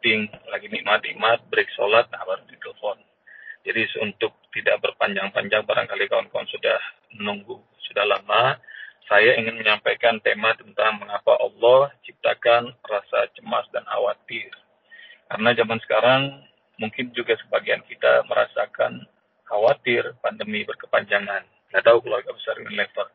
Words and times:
ting 0.00 0.30
lagi 0.50 0.70
nikmat-nikmat, 0.70 1.46
break 1.50 1.68
sholat, 1.74 2.06
nah 2.10 2.22
baru 2.24 2.44
ditelepon. 2.46 2.98
Jadi 3.66 3.82
untuk 4.00 4.32
tidak 4.54 4.80
berpanjang-panjang, 4.80 5.66
barangkali 5.66 6.08
kawan-kawan 6.08 6.48
sudah 6.48 6.78
menunggu 7.18 7.60
sudah 7.88 8.04
lama, 8.04 8.56
saya 9.08 9.40
ingin 9.40 9.56
menyampaikan 9.56 10.20
tema 10.20 10.52
tentang 10.54 11.00
mengapa 11.00 11.36
Allah 11.40 11.88
ciptakan 12.04 12.76
rasa 12.84 13.32
cemas 13.36 13.64
dan 13.72 13.82
khawatir. 13.88 14.52
Karena 15.28 15.50
zaman 15.56 15.80
sekarang 15.84 16.22
mungkin 16.76 17.10
juga 17.16 17.32
sebagian 17.40 17.80
kita 17.88 18.28
merasakan 18.28 19.08
khawatir 19.48 20.12
pandemi 20.20 20.62
berkepanjangan. 20.68 21.44
Nggak 21.72 21.84
tahu 21.84 21.98
keluarga 22.04 22.30
besar 22.36 22.60
Unilever. 22.60 23.08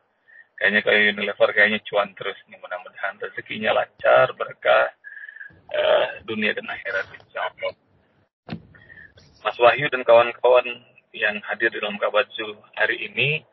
Kayaknya 0.58 0.82
kayak 0.82 1.02
Unilever 1.14 1.50
kayaknya 1.54 1.80
cuan 1.86 2.10
terus 2.18 2.38
nih 2.50 2.58
mudah-mudahan 2.58 3.18
rezekinya 3.22 3.78
lancar, 3.78 4.34
berkah 4.34 4.94
uh, 5.74 6.06
dunia 6.28 6.54
dan 6.56 6.68
akhirat 6.68 7.06
insyaallah. 7.18 7.74
Mas 9.44 9.58
Wahyu 9.60 9.92
dan 9.92 10.08
kawan-kawan 10.08 10.66
yang 11.12 11.38
hadir 11.46 11.70
di 11.70 11.78
dalam 11.84 12.00
Kabatsu 12.00 12.58
hari 12.74 13.12
ini, 13.12 13.44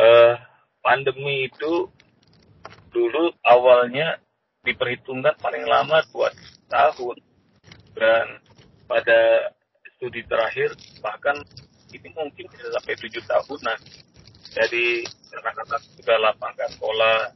uh, 0.00 0.34
pandemi 0.80 1.46
itu 1.46 1.86
dulu 2.90 3.30
awalnya 3.46 4.18
diperhitungkan 4.66 5.36
paling 5.40 5.64
lama 5.64 6.02
dua 6.12 6.28
tahun 6.68 7.16
dan 7.96 8.26
pada 8.84 9.50
studi 9.96 10.20
terakhir 10.26 10.74
bahkan 11.00 11.38
ini 11.94 12.08
mungkin 12.12 12.44
bisa 12.50 12.68
sampai 12.76 12.94
tujuh 12.98 13.22
tahun 13.24 13.58
nah 13.64 13.78
jadi 14.50 15.06
anak-anak 15.40 15.80
juga 15.96 16.14
lapangkan 16.18 16.70
pola 16.76 17.30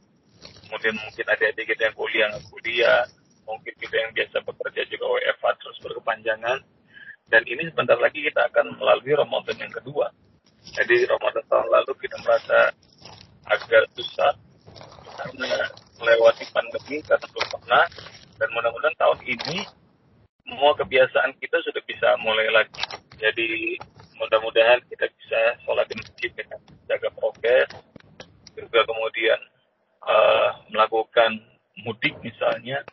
kemudian 0.67 0.95
mungkin 0.99 1.25
ada 1.31 1.43
adik 1.49 1.65
kita 1.71 1.89
yang 1.89 1.95
kuliah 1.97 2.29
kuliah 2.51 2.99
mungkin 3.45 3.73
kita 3.77 3.95
yang 3.95 4.11
biasa 4.11 4.41
bekerja 4.43 4.81
juga 4.89 5.05
WFH 5.17 5.45
terus 5.61 5.77
berkepanjangan. 5.81 6.59
Dan 7.25 7.41
ini 7.49 7.65
sebentar 7.73 7.97
lagi 7.97 8.21
kita 8.21 8.45
akan 8.53 8.77
melalui 8.77 9.13
Ramadan 9.17 9.57
yang 9.57 9.73
kedua. 9.73 10.13
Jadi 10.77 11.05
Ramadan 11.09 11.45
tahun 11.49 11.67
lalu 11.69 11.91
kita 12.01 12.17
merasa 12.21 12.73
agak 13.49 13.85
susah 13.97 14.33
karena 15.21 15.69
melewati 16.01 16.45
pandemi 16.53 17.01
karena 17.01 17.25
belum 17.29 17.47
pernah. 17.57 17.85
Dan 18.35 18.47
mudah-mudahan 18.51 18.97
tahun 18.99 19.19
ini 19.25 19.57
semua 20.45 20.77
kebiasaan 20.77 21.33
kita 21.41 21.57
sudah 21.65 21.81
bisa 21.89 22.13
mulai 22.21 22.45
lagi. 22.53 22.83
Jadi 23.17 23.79
mudah-mudahan 24.21 24.79
kita 24.91 25.09
bisa 25.09 25.39
sholat 25.65 25.89
di 25.89 25.95
masjid 25.97 26.31
dengan 26.37 26.59
jaga 26.85 27.09
prokes, 27.17 27.69
juga 28.53 28.85
kemudian 28.85 29.39
uh, 30.05 30.49
melakukan 30.69 31.41
mudik 31.81 32.15
misalnya, 32.21 32.85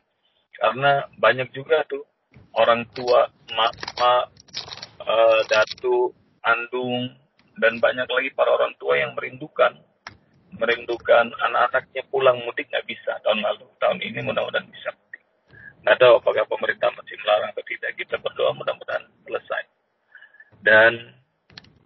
karena 0.58 1.06
banyak 1.32 1.48
juga 1.56 1.80
tuh. 1.88 2.04
Orang 2.52 2.84
tua, 2.92 3.32
mak, 3.56 3.72
mak 3.96 4.24
uh, 5.00 5.40
datu, 5.48 6.12
andung, 6.44 7.08
dan 7.56 7.80
banyak 7.80 8.04
lagi 8.04 8.28
para 8.36 8.52
orang 8.52 8.76
tua 8.76 9.00
yang 9.00 9.16
merindukan 9.16 9.80
merindukan 10.52 11.32
anak-anaknya 11.48 12.04
pulang 12.12 12.36
mudik 12.44 12.68
nggak 12.68 12.84
bisa 12.84 13.16
tahun 13.24 13.40
lalu 13.40 13.64
tahun 13.80 14.04
ini 14.04 14.20
mudah-mudahan 14.20 14.68
bisa 14.68 14.92
Nggak 15.82 15.98
tahu 15.98 16.12
apakah 16.22 16.44
pemerintah 16.46 16.94
masih 16.94 17.18
melarang 17.26 17.50
atau 17.50 17.64
tidak. 17.66 17.90
Kita 17.98 18.14
berdoa 18.22 18.54
mudah-mudahan 18.54 19.02
selesai. 19.26 19.62
Dan 20.62 21.10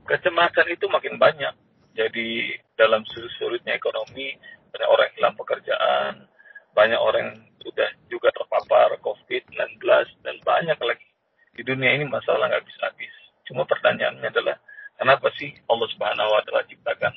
kecemasan 0.04 0.68
itu 0.68 0.84
makin 0.92 1.16
banyak. 1.16 1.54
Jadi 1.96 2.60
dalam 2.76 3.08
sulit-sulitnya 3.08 3.72
ekonomi, 3.72 4.36
banyak 4.68 4.88
orang 4.92 5.08
hilang 5.16 5.34
pekerjaan, 5.40 6.28
banyak 6.76 7.00
orang 7.00 7.40
sudah 7.64 7.88
juga 8.12 8.28
terpapar 8.36 9.00
COVID-19, 9.00 9.80
dan 10.20 10.36
banyak 10.44 10.76
lagi. 10.76 11.08
Di 11.56 11.64
dunia 11.64 11.96
ini 11.96 12.04
masalah 12.04 12.52
nggak 12.52 12.68
bisa 12.68 12.92
habis. 12.92 13.14
Cuma 13.48 13.64
pertanyaannya 13.64 14.28
adalah, 14.28 14.60
kenapa 15.00 15.32
sih 15.40 15.56
Allah 15.72 15.88
Subhanahu 15.88 16.36
wa 16.36 16.44
Ta'ala 16.44 16.68
ciptakan 16.68 17.16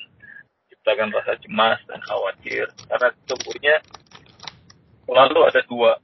ciptakan 0.72 1.12
rasa 1.12 1.36
cemas 1.44 1.76
dan 1.84 2.00
khawatir? 2.08 2.64
Karena 2.88 3.12
tubuhnya 3.28 3.84
selalu 5.10 5.40
ada 5.42 5.60
dua 5.66 5.98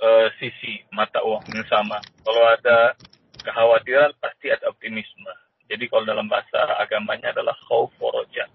uh, 0.00 0.26
sisi 0.40 0.80
mata 0.88 1.20
uang 1.20 1.44
yang 1.52 1.68
sama. 1.68 2.00
Kalau 2.24 2.44
ada 2.48 2.96
kekhawatiran 3.44 4.16
pasti 4.16 4.48
ada 4.48 4.72
optimisme. 4.72 5.28
Jadi 5.68 5.84
kalau 5.92 6.08
dalam 6.08 6.32
bahasa 6.32 6.80
agamanya 6.80 7.36
adalah 7.36 7.52
khauf 7.68 7.92
roja. 8.00 8.48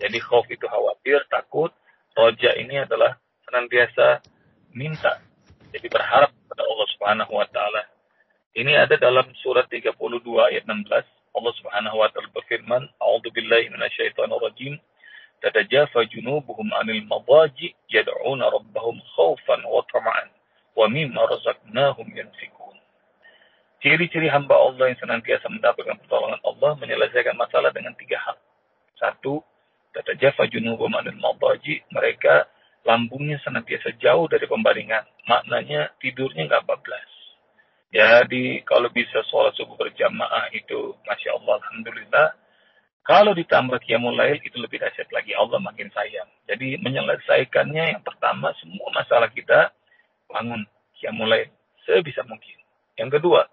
Jadi 0.00 0.16
khauf 0.24 0.48
itu 0.48 0.64
khawatir, 0.64 1.20
takut. 1.28 1.68
Roja 2.16 2.56
ini 2.56 2.80
adalah 2.80 3.20
senantiasa 3.44 4.24
minta. 4.72 5.20
Jadi 5.76 5.92
berharap 5.92 6.32
pada 6.48 6.62
Allah 6.64 6.88
Subhanahu 6.96 7.32
wa 7.36 7.46
taala. 7.52 7.84
Ini 8.56 8.86
ada 8.86 8.96
dalam 8.96 9.28
surat 9.44 9.68
32 9.68 9.92
ayat 10.40 10.64
16. 10.64 10.88
Allah 11.34 11.52
Subhanahu 11.60 11.96
wa 12.00 12.08
taala 12.08 12.30
berfirman, 12.32 12.86
"A'udzu 12.96 13.28
billahi 13.34 13.68
minasyaitonir 13.68 14.40
rajim." 14.40 14.80
Tatajafa 15.44 16.08
'anil 16.08 17.04
madaji 17.04 17.76
yad'una 17.92 18.48
rabbahum 18.48 18.96
khaufan 19.12 19.60
wa 19.68 19.84
tama'an 19.92 20.32
wa 20.72 20.88
mimma 20.88 21.20
razaqnahum 21.20 22.08
yunfikun. 22.08 22.76
Ciri-ciri 23.84 24.32
hamba 24.32 24.56
Allah 24.56 24.88
yang 24.88 25.00
senantiasa 25.04 25.52
mendapatkan 25.52 26.00
pertolongan 26.00 26.40
Allah 26.40 26.72
menyelesaikan 26.80 27.36
masalah 27.36 27.68
dengan 27.76 27.92
tiga 28.00 28.16
hal. 28.24 28.40
Satu, 28.96 29.44
tata 29.92 30.16
jafa 30.16 30.48
junubum 30.48 30.88
anil 30.96 31.20
mabaji, 31.20 31.84
mereka 31.92 32.48
lambungnya 32.88 33.36
senantiasa 33.44 34.00
jauh 34.00 34.24
dari 34.32 34.48
pembaringan. 34.48 35.04
Maknanya 35.28 35.92
tidurnya 36.00 36.48
nggak 36.48 36.64
bablas. 36.64 37.10
Ya, 37.92 38.24
di 38.24 38.64
kalau 38.64 38.88
bisa 38.88 39.20
sholat 39.28 39.52
subuh 39.60 39.76
berjamaah 39.76 40.48
itu, 40.56 40.96
masya 41.04 41.36
Allah, 41.36 41.60
alhamdulillah. 41.60 42.28
Kalau 43.04 43.36
ditambah 43.36 43.84
qiyamul 43.84 44.16
lail 44.16 44.40
itu 44.40 44.56
lebih 44.56 44.80
dahsyat 44.80 45.12
lagi. 45.12 45.36
Allah 45.36 45.60
makin 45.60 45.92
sayang. 45.92 46.24
Jadi 46.48 46.80
menyelesaikannya 46.80 47.96
yang 47.96 48.02
pertama 48.02 48.48
semua 48.56 48.88
masalah 48.96 49.28
kita 49.28 49.76
bangun 50.32 50.64
ya 51.04 51.12
mulai 51.12 51.52
sebisa 51.84 52.24
mungkin. 52.24 52.56
Yang 52.96 53.20
kedua, 53.20 53.44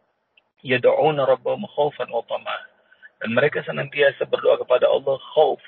yad'una 0.64 1.28
rabbahum 1.28 1.68
khaufan 1.68 2.08
wa. 2.08 2.24
Dan 3.20 3.36
mereka 3.36 3.60
senantiasa 3.68 4.24
berdoa 4.24 4.56
kepada 4.56 4.88
Allah 4.88 5.20
khauf. 5.36 5.60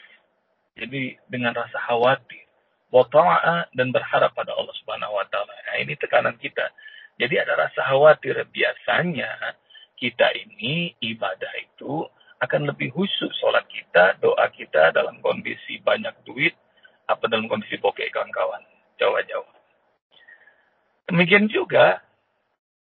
Jadi 0.80 1.20
dengan 1.28 1.52
rasa 1.52 1.76
khawatir, 1.84 2.48
wa 2.94 3.04
dan 3.76 3.92
berharap 3.92 4.32
pada 4.32 4.56
Allah 4.56 4.74
Subhanahu 4.80 5.18
wa 5.18 5.26
taala. 5.28 5.52
Nah, 5.68 5.78
ini 5.84 6.00
tekanan 6.00 6.40
kita. 6.40 6.72
Jadi 7.18 7.36
ada 7.36 7.68
rasa 7.68 7.84
khawatir 7.90 8.38
biasanya 8.48 9.60
kita 10.00 10.30
ini 10.40 10.94
ibadah 11.02 11.52
itu 11.58 12.06
akan 12.44 12.68
lebih 12.68 12.92
khusyuk 12.92 13.32
sholat 13.40 13.64
kita, 13.72 14.20
doa 14.20 14.46
kita 14.52 14.92
dalam 14.92 15.24
kondisi 15.24 15.80
banyak 15.80 16.12
duit, 16.28 16.54
apa 17.08 17.26
dalam 17.32 17.48
kondisi 17.48 17.80
bokeh 17.80 18.12
kawan-kawan. 18.12 18.60
Jauh-jauh. 19.00 19.50
Demikian 21.08 21.48
juga 21.52 22.04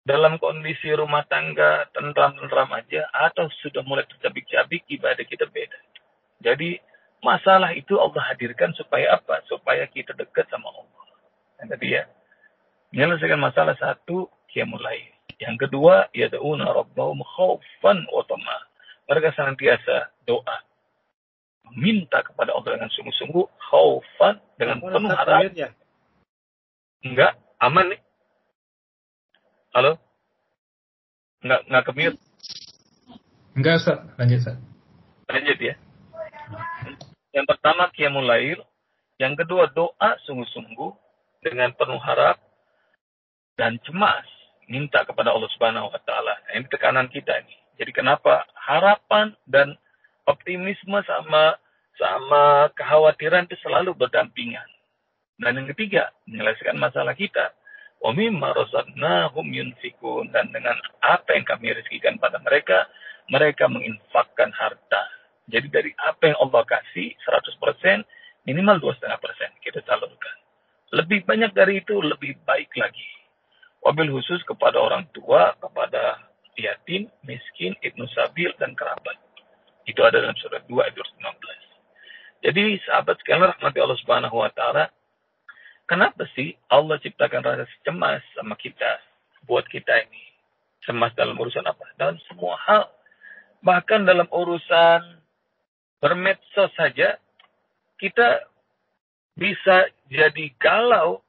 dalam 0.04 0.36
kondisi 0.36 0.92
rumah 0.92 1.24
tangga 1.32 1.88
tentram-tentram 1.96 2.70
aja 2.76 3.08
atau 3.14 3.48
sudah 3.64 3.82
mulai 3.88 4.04
tercabik-cabik 4.10 4.84
ibadah 4.92 5.24
kita 5.24 5.48
beda. 5.48 5.80
Jadi 6.44 6.76
masalah 7.24 7.72
itu 7.72 7.96
Allah 7.96 8.20
hadirkan 8.34 8.76
supaya 8.76 9.16
apa? 9.16 9.40
Supaya 9.48 9.88
kita 9.88 10.12
dekat 10.12 10.52
sama 10.52 10.70
Allah. 10.70 11.04
Yang 11.64 11.68
tadi 11.72 11.88
ya, 11.96 12.04
menyelesaikan 12.92 13.40
masalah 13.40 13.76
satu, 13.80 14.28
dia 14.52 14.68
mulai. 14.68 15.00
Yang 15.40 15.68
kedua, 15.68 16.12
ya 16.12 16.28
dauna 16.28 16.70
rabbahum 16.76 17.24
khaufan 17.24 18.04
wa 18.12 18.22
Mereka 19.14 19.30
senantiasa 19.38 20.10
doa. 20.26 20.58
Minta 21.78 22.26
kepada 22.26 22.58
Allah 22.58 22.82
dengan 22.82 22.90
sungguh-sungguh, 22.90 23.46
khaufan 23.70 24.42
dengan 24.58 24.82
penuh 24.82 25.10
harap. 25.14 25.54
Enggak, 27.06 27.38
Aman 27.64 27.96
nih? 27.96 28.02
Halo? 29.72 29.96
Nggak, 31.48 31.62
nggak 31.72 31.84
ke 31.88 31.92
mute? 31.96 32.20
Enggak, 33.56 33.80
Ustaz. 33.80 34.04
Lanjut, 34.20 34.38
Ustaz. 34.44 34.58
Lanjut 35.32 35.58
ya. 35.64 35.76
Yang 37.32 37.46
pertama, 37.48 37.88
Qiyamul 37.96 38.28
Lail. 38.28 38.60
Yang 39.16 39.48
kedua, 39.48 39.72
doa 39.72 40.20
sungguh-sungguh 40.28 40.92
dengan 41.40 41.72
penuh 41.72 42.04
harap 42.04 42.36
dan 43.56 43.80
cemas. 43.88 44.28
Minta 44.68 45.08
kepada 45.08 45.32
Allah 45.32 45.48
Subhanahu 45.56 45.88
wa 45.88 46.00
taala. 46.04 46.36
Ini 46.52 46.68
tekanan 46.68 47.08
kita 47.08 47.32
ini. 47.48 47.63
Jadi 47.78 47.92
kenapa 47.92 48.46
harapan 48.54 49.34
dan 49.50 49.76
optimisme 50.30 51.02
sama 51.04 51.58
sama 51.98 52.70
kekhawatiran 52.74 53.46
itu 53.46 53.58
selalu 53.62 53.94
berdampingan. 53.94 54.66
Dan 55.38 55.58
yang 55.62 55.68
ketiga, 55.74 56.14
menyelesaikan 56.30 56.78
masalah 56.78 57.14
kita. 57.18 57.54
Dan 60.34 60.46
dengan 60.52 60.76
apa 61.00 61.30
yang 61.34 61.46
kami 61.48 61.72
rezekikan 61.72 62.20
pada 62.20 62.38
mereka, 62.44 62.90
mereka 63.32 63.72
menginfakkan 63.72 64.52
harta. 64.52 65.04
Jadi 65.48 65.68
dari 65.72 65.92
apa 66.00 66.32
yang 66.32 66.38
Allah 66.40 66.64
kasih 66.68 67.16
100% 67.20 68.04
minimal 68.48 68.80
2,5% 68.80 69.64
kita 69.64 69.80
salurkan. 69.88 70.36
Lebih 70.94 71.26
banyak 71.26 71.52
dari 71.56 71.82
itu 71.82 71.98
lebih 72.00 72.38
baik 72.44 72.76
lagi. 72.78 73.10
Wabil 73.84 74.12
khusus 74.14 74.40
kepada 74.48 74.80
orang 74.80 75.08
tua, 75.12 75.56
kepada 75.60 76.33
yatim, 76.58 77.10
miskin, 77.26 77.74
ibnu 77.82 78.06
sabil, 78.14 78.52
dan 78.62 78.78
kerabat. 78.78 79.18
Itu 79.84 80.04
ada 80.06 80.22
dalam 80.22 80.38
surat 80.40 80.64
2 80.68 80.80
ayat 80.80 80.96
19. 80.96 82.44
Jadi 82.44 82.76
sahabat 82.84 83.16
sekalian 83.24 83.56
rahmati 83.56 83.80
Allah 83.80 84.00
Subhanahu 84.04 84.36
wa 84.36 84.52
taala, 84.52 84.92
kenapa 85.88 86.28
sih 86.36 86.56
Allah 86.68 87.00
ciptakan 87.00 87.40
rasa 87.44 87.66
cemas 87.88 88.24
sama 88.36 88.60
kita 88.60 89.00
buat 89.48 89.64
kita 89.68 89.92
ini? 90.08 90.24
Cemas 90.84 91.16
dalam 91.16 91.40
urusan 91.40 91.64
apa? 91.64 91.88
Dalam 91.96 92.20
semua 92.28 92.60
hal. 92.68 92.92
Bahkan 93.64 94.04
dalam 94.04 94.28
urusan 94.28 95.24
bermedsos 96.04 96.76
saja 96.76 97.16
kita 97.96 98.44
bisa 99.40 99.88
jadi 100.12 100.52
galau 100.60 101.24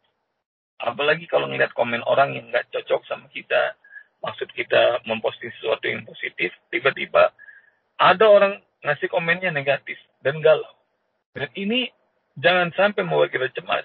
apalagi 0.82 1.30
kalau 1.30 1.46
ngeliat 1.46 1.70
komen 1.78 2.02
orang 2.02 2.34
yang 2.34 2.50
nggak 2.50 2.68
cocok 2.74 3.06
sama 3.06 3.30
kita 3.30 3.78
maksud 4.24 4.48
kita 4.56 5.04
memposting 5.04 5.52
sesuatu 5.60 5.84
yang 5.84 6.02
positif 6.08 6.50
tiba-tiba 6.72 7.30
ada 8.00 8.24
orang 8.26 8.58
ngasih 8.80 9.12
komennya 9.12 9.52
negatif 9.52 10.00
dan 10.24 10.40
galau 10.40 10.72
dan 11.36 11.52
ini 11.54 11.92
jangan 12.40 12.72
sampai 12.72 13.04
membuat 13.04 13.28
kita 13.28 13.52
cemas 13.52 13.84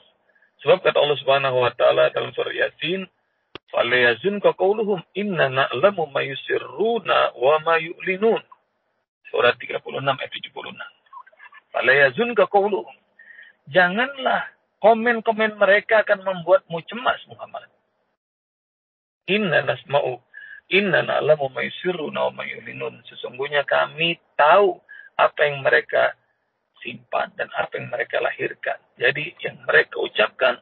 sebab 0.63 0.79
kata 0.79 0.95
Allah 0.95 1.19
Subhanahu 1.19 1.57
wa 1.59 1.71
taala 1.75 2.07
dalam 2.15 2.31
surah 2.31 2.55
Yasin 2.55 3.03
ka 4.39 4.51
qauluhum 4.57 5.03
inna 5.13 5.51
na'lamu 5.51 6.09
ma 6.09 6.23
yusirruna 6.25 7.35
wa 7.37 7.59
ma 7.61 7.77
yu'linun 7.77 8.41
Surat 9.29 9.53
36 9.61 9.85
ayat 10.01 10.31
76. 10.33 10.73
Falayazun 11.69 12.29
ka 12.33 12.49
qauluhum. 12.49 12.97
Janganlah 13.69 14.49
komen-komen 14.81 15.53
mereka 15.61 16.01
akan 16.01 16.25
membuatmu 16.25 16.81
cemas 16.89 17.21
Muhammad. 17.29 17.69
Inna 19.29 19.61
nasma'u 19.61 20.17
inna 20.69 21.01
na'lamu 21.01 21.49
ma 21.49 21.61
yusirruna 21.65 22.29
wa 22.29 22.43
yu'linun. 22.45 23.01
Sesungguhnya 23.09 23.65
kami 23.65 24.17
tahu 24.37 24.77
apa 25.17 25.39
yang 25.49 25.65
mereka 25.65 26.15
simpan 26.79 27.33
dan 27.35 27.51
apa 27.57 27.75
yang 27.75 27.91
mereka 27.91 28.23
lahirkan. 28.23 28.79
Jadi 28.95 29.35
yang 29.43 29.59
mereka 29.67 29.99
ucapkan 29.99 30.61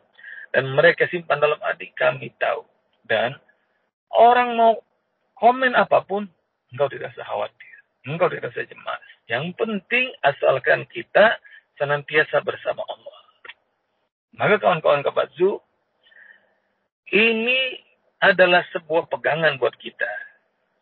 dan 0.56 0.64
mereka 0.74 1.06
simpan 1.12 1.38
dalam 1.38 1.60
hati 1.62 1.92
kami 1.94 2.34
tahu. 2.40 2.66
Dan 3.06 3.38
orang 4.16 4.58
mau 4.58 4.74
komen 5.38 5.78
apa 5.78 6.02
pun, 6.04 6.26
engkau 6.74 6.90
tidak 6.90 7.14
usah 7.14 7.28
khawatir. 7.28 7.76
Engkau 8.08 8.32
tidak 8.32 8.56
usah 8.56 8.66
cemas. 8.66 9.04
Yang 9.28 9.46
penting 9.60 10.08
asalkan 10.24 10.88
kita 10.88 11.38
senantiasa 11.78 12.42
bersama 12.42 12.82
Allah. 12.88 13.20
Maka 14.38 14.62
kawan-kawan 14.62 15.04
kebazu, 15.04 15.60
ini 17.12 17.87
adalah 18.18 18.66
sebuah 18.74 19.10
pegangan 19.10 19.62
buat 19.62 19.78
kita. 19.78 20.10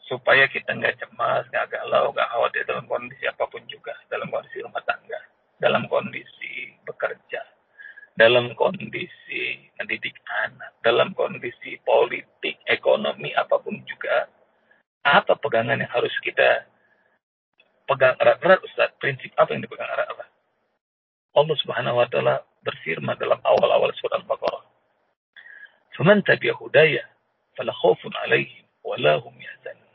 Supaya 0.05 0.45
kita 0.45 0.77
nggak 0.77 1.01
cemas, 1.01 1.49
nggak 1.49 1.65
galau, 1.73 2.13
nggak 2.13 2.29
khawatir 2.29 2.63
dalam 2.69 2.85
kondisi 2.85 3.25
apa 3.25 3.43
pun 3.49 3.65
juga. 3.65 3.97
Dalam 4.05 4.29
kondisi 4.29 4.61
rumah 4.61 4.85
tangga, 4.85 5.17
dalam 5.57 5.89
kondisi 5.89 6.77
bekerja, 6.85 7.41
dalam 8.13 8.53
kondisi 8.53 9.65
mendidik 9.81 10.13
anak, 10.45 10.77
dalam 10.85 11.11
kondisi 11.17 11.81
politik, 11.81 12.61
ekonomi, 12.69 13.33
apa 13.33 13.57
pun 13.57 13.81
juga, 13.89 14.29
apa 15.01 15.33
pegangan 15.41 15.81
yang 15.81 15.89
harus 15.89 16.13
kita 16.21 16.69
pegang 17.89 18.13
erat-erat 18.21 18.61
Ustaz? 18.61 18.93
Prinsip 19.01 19.33
apa 19.41 19.57
yang 19.57 19.65
dipegang 19.65 19.89
erat-erat? 19.89 20.29
Allah 21.35 21.55
Subhanahu 21.65 21.97
wa 21.97 22.07
taala 22.07 22.45
berfirman 22.61 23.17
dalam 23.17 23.41
awal-awal 23.41 23.89
surat 23.97 24.21
Al-Baqarah. 24.21 24.63
"Faman 25.97 26.21
tabi'a 26.23 26.55
hudaya 26.55 27.14
fala 27.55 27.71
khaufun 27.71 28.11
'alaihim 28.23 28.63
wa 28.83 28.95
la 28.99 29.17
hum 29.19 29.35
yahzanun." 29.35 29.91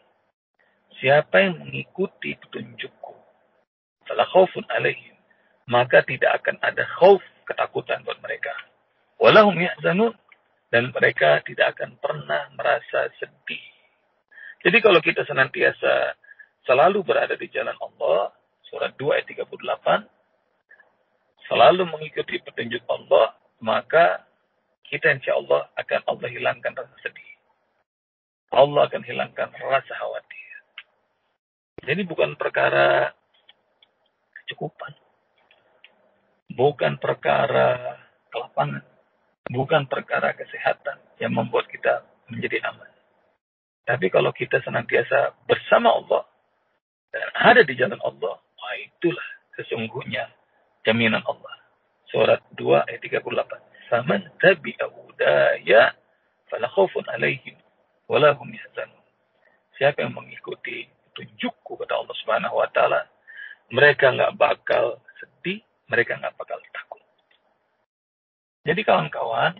Siapa 1.00 1.36
yang 1.40 1.60
mengikuti 1.62 2.36
petunjukku, 2.36 3.14
fala 4.04 4.24
khaufun 4.28 4.64
'alaihim, 4.68 5.16
maka 5.70 6.02
tidak 6.02 6.42
akan 6.42 6.58
ada 6.66 6.82
khauf 6.98 7.22
ketakutan 7.46 8.02
buat 8.02 8.18
mereka. 8.22 8.50
Walahum 9.22 9.58
yahzanun 9.58 10.14
dan 10.70 10.90
mereka 10.94 11.42
tidak 11.46 11.78
akan 11.78 11.98
pernah 11.98 12.50
merasa 12.54 13.10
sedih. 13.18 13.66
Jadi 14.62 14.78
kalau 14.78 15.02
kita 15.02 15.26
senantiasa 15.26 16.14
selalu 16.66 17.02
berada 17.06 17.34
di 17.38 17.46
jalan 17.50 17.74
Allah, 17.78 18.34
surat 18.66 18.94
2 18.98 19.18
ayat 19.18 19.26
38, 19.30 20.06
selalu 21.50 21.82
mengikuti 21.90 22.38
petunjuk 22.42 22.86
Allah, 22.86 23.34
maka 23.58 24.26
kita 24.86 25.10
insya 25.10 25.38
Allah 25.38 25.70
akan 25.74 26.00
Allah 26.06 26.28
hilangkan 26.30 26.74
rasa 26.74 26.94
sedih. 27.02 27.29
Allah 28.50 28.82
akan 28.90 29.02
hilangkan 29.06 29.48
rasa 29.54 29.92
khawatir. 29.94 30.54
Jadi 31.86 32.02
bukan 32.04 32.34
perkara 32.36 33.14
kecukupan 34.42 34.92
bukan 36.54 36.98
perkara 36.98 37.96
kelapangan, 38.30 38.82
bukan 39.50 39.86
perkara 39.86 40.34
kesehatan 40.34 40.98
yang 41.22 41.34
membuat 41.34 41.70
kita 41.70 42.06
menjadi 42.30 42.62
aman. 42.70 42.90
Tapi 43.86 44.06
kalau 44.10 44.30
kita 44.30 44.62
senantiasa 44.62 45.34
bersama 45.46 45.90
Allah 45.94 46.22
dan 47.10 47.26
ada 47.34 47.62
di 47.66 47.74
jalan 47.74 47.98
Allah, 48.02 48.38
wah 48.38 48.74
itulah 48.78 49.28
sesungguhnya 49.58 50.30
jaminan 50.86 51.22
Allah. 51.26 51.54
Surat 52.10 52.42
2 52.58 52.86
ayat 52.86 53.00
38. 53.02 53.90
Faman 53.90 54.22
tabi'a 54.38 54.86
hudaya 54.86 55.94
fala 56.46 56.66
khaufun 56.70 57.02
alaihim 57.10 57.58
wala 58.10 58.34
hum. 58.34 58.50
Siapa 59.78 60.02
yang 60.02 60.12
mengikuti 60.12 60.90
petunjukku 61.14 61.78
kata 61.78 61.94
Allah 61.94 62.16
Subhanahu 62.20 62.58
wa 62.58 62.68
taala, 62.74 63.06
mereka 63.70 64.10
nggak 64.10 64.34
bakal 64.36 64.98
sedih 65.16 65.62
mereka 65.86 66.18
nggak 66.18 66.34
bakal 66.36 66.58
takut. 66.74 67.02
Jadi 68.66 68.80
kawan-kawan, 68.84 69.56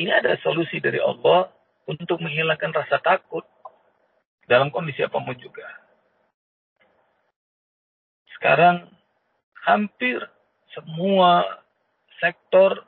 ini 0.00 0.10
ada 0.14 0.38
solusi 0.40 0.80
dari 0.80 1.02
Allah 1.02 1.52
untuk 1.84 2.22
menghilangkan 2.22 2.72
rasa 2.72 2.96
takut 3.02 3.44
dalam 4.48 4.72
kondisi 4.72 5.04
apa 5.04 5.20
pun 5.20 5.36
juga. 5.36 5.68
Sekarang 8.38 8.88
hampir 9.66 10.22
semua 10.72 11.44
sektor 12.22 12.86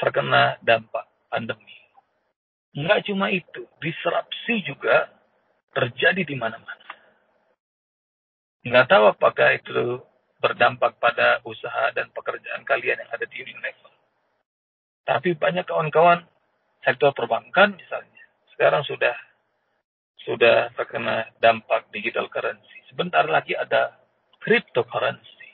terkena 0.00 0.56
dampak 0.64 1.06
pandemi. 1.28 1.79
Enggak 2.70 3.02
cuma 3.10 3.34
itu, 3.34 3.66
disrupsi 3.82 4.62
juga 4.62 5.10
terjadi 5.74 6.22
di 6.22 6.36
mana-mana. 6.38 6.86
Enggak 8.62 8.86
tahu 8.92 9.04
apakah 9.10 9.56
itu 9.56 10.04
berdampak 10.40 10.96
pada 11.02 11.42
usaha 11.44 11.92
dan 11.92 12.08
pekerjaan 12.14 12.64
kalian 12.64 13.02
yang 13.02 13.10
ada 13.12 13.26
di 13.28 13.36
Unilever. 13.44 13.92
Tapi 15.04 15.36
banyak 15.36 15.68
kawan-kawan 15.68 16.24
sektor 16.80 17.12
perbankan 17.12 17.76
misalnya 17.76 18.22
sekarang 18.56 18.84
sudah 18.88 19.16
sudah 20.24 20.72
terkena 20.76 21.28
dampak 21.40 21.88
digital 21.92 22.28
currency. 22.28 22.78
Sebentar 22.92 23.24
lagi 23.28 23.56
ada 23.56 23.96
cryptocurrency 24.40 25.48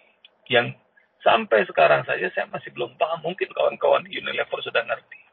yang 0.50 0.74
sampai 1.22 1.66
sekarang 1.66 2.06
saja 2.06 2.30
saya 2.34 2.46
masih 2.50 2.70
belum 2.74 2.94
paham. 2.98 3.22
Mungkin 3.22 3.50
kawan-kawan 3.50 4.06
Unilever 4.06 4.58
sudah 4.62 4.82
ngerti. 4.86 5.25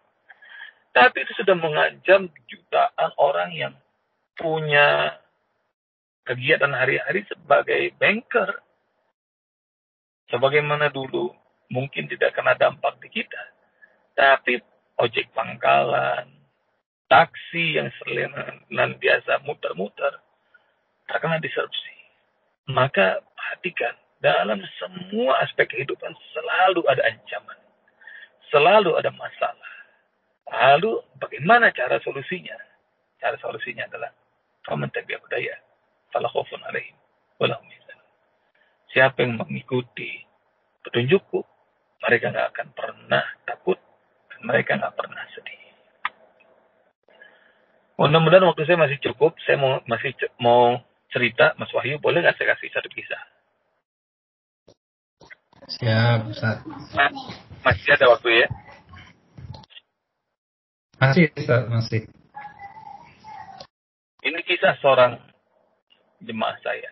Tapi 0.93 1.25
itu 1.25 1.33
sudah 1.41 1.57
mengancam 1.57 2.29
jutaan 2.45 3.11
orang 3.17 3.49
yang 3.57 3.73
punya 4.37 5.17
kegiatan 6.23 6.69
hari-hari 6.69 7.25
sebagai 7.25 7.91
banker 7.97 8.61
sebagaimana 10.29 10.93
dulu 10.93 11.33
mungkin 11.73 12.05
tidak 12.05 12.37
kena 12.37 12.53
dampak 12.53 12.97
di 13.01 13.09
kita. 13.09 13.41
Tapi 14.13 14.61
ojek 15.01 15.33
pangkalan, 15.33 16.29
taksi 17.09 17.81
yang 17.81 17.89
selain 17.97 18.93
biasa 19.01 19.41
muter-muter, 19.49 20.21
terkena 21.09 21.41
disrupsi. 21.41 21.93
Maka 22.69 23.19
perhatikan, 23.33 23.97
dalam 24.21 24.61
semua 24.79 25.41
aspek 25.43 25.67
kehidupan 25.73 26.13
selalu 26.31 26.85
ada 26.87 27.03
ancaman. 27.09 27.59
Selalu 28.53 28.95
ada 28.95 29.11
masalah. 29.17 29.72
Lalu 30.49 30.99
bagaimana 31.19 31.71
cara 31.71 31.99
solusinya? 32.03 32.55
Cara 33.19 33.39
solusinya 33.39 33.87
adalah 33.87 34.11
Faman 34.63 34.91
tabi'a 34.91 35.19
budaya. 35.19 35.55
Fala 36.11 36.31
khawfun 36.31 36.63
alaihim. 36.63 36.95
Walahum 37.39 37.67
Siapa 38.93 39.25
yang 39.25 39.41
mengikuti 39.41 40.21
petunjukku, 40.85 41.41
mereka 42.05 42.29
nggak 42.29 42.47
akan 42.53 42.67
pernah 42.77 43.25
takut, 43.41 43.81
dan 44.29 44.39
mereka 44.45 44.77
nggak 44.77 44.93
pernah 44.93 45.25
sedih. 45.33 45.61
Mudah-mudahan 47.97 48.45
waktu 48.45 48.69
saya 48.69 48.77
masih 48.77 49.01
cukup. 49.01 49.33
Saya 49.41 49.57
mau 49.57 49.81
masih 49.89 50.13
mau 50.37 50.77
cerita, 51.09 51.57
Mas 51.57 51.73
Wahyu, 51.73 51.97
boleh 51.97 52.21
nggak 52.21 52.37
saya 52.37 52.53
kasih 52.53 52.69
satu 52.69 52.85
kisah? 52.93 53.21
Siap, 55.73 56.29
Ustaz. 56.29 56.61
Nah, 56.93 57.09
masih 57.65 57.89
ada 57.97 58.13
waktu 58.13 58.45
ya? 58.45 58.47
Masih, 61.03 61.27
Ustaz, 61.35 61.67
masih. 61.67 62.01
Ini 64.23 64.39
kisah 64.47 64.79
seorang 64.79 65.19
jemaah 66.23 66.55
saya, 66.63 66.87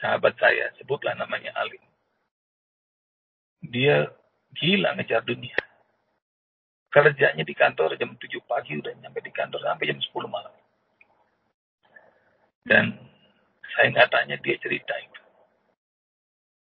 sahabat 0.00 0.32
saya, 0.40 0.72
sebutlah 0.80 1.12
namanya 1.12 1.52
Ali. 1.52 1.76
Dia 3.60 4.08
gila 4.56 4.96
ngejar 4.96 5.20
dunia. 5.28 5.52
Kerjanya 6.88 7.44
di 7.44 7.52
kantor 7.52 8.00
jam 8.00 8.16
7 8.16 8.24
pagi 8.48 8.80
udah 8.80 8.96
nyampe 9.04 9.20
di 9.20 9.28
kantor 9.28 9.60
sampai 9.60 9.84
jam 9.84 10.00
10 10.00 10.32
malam. 10.32 10.54
Dan 12.64 12.96
saya 13.76 13.92
nggak 13.92 14.16
tanya 14.16 14.40
dia 14.40 14.56
cerita 14.56 14.96
itu. 14.96 15.22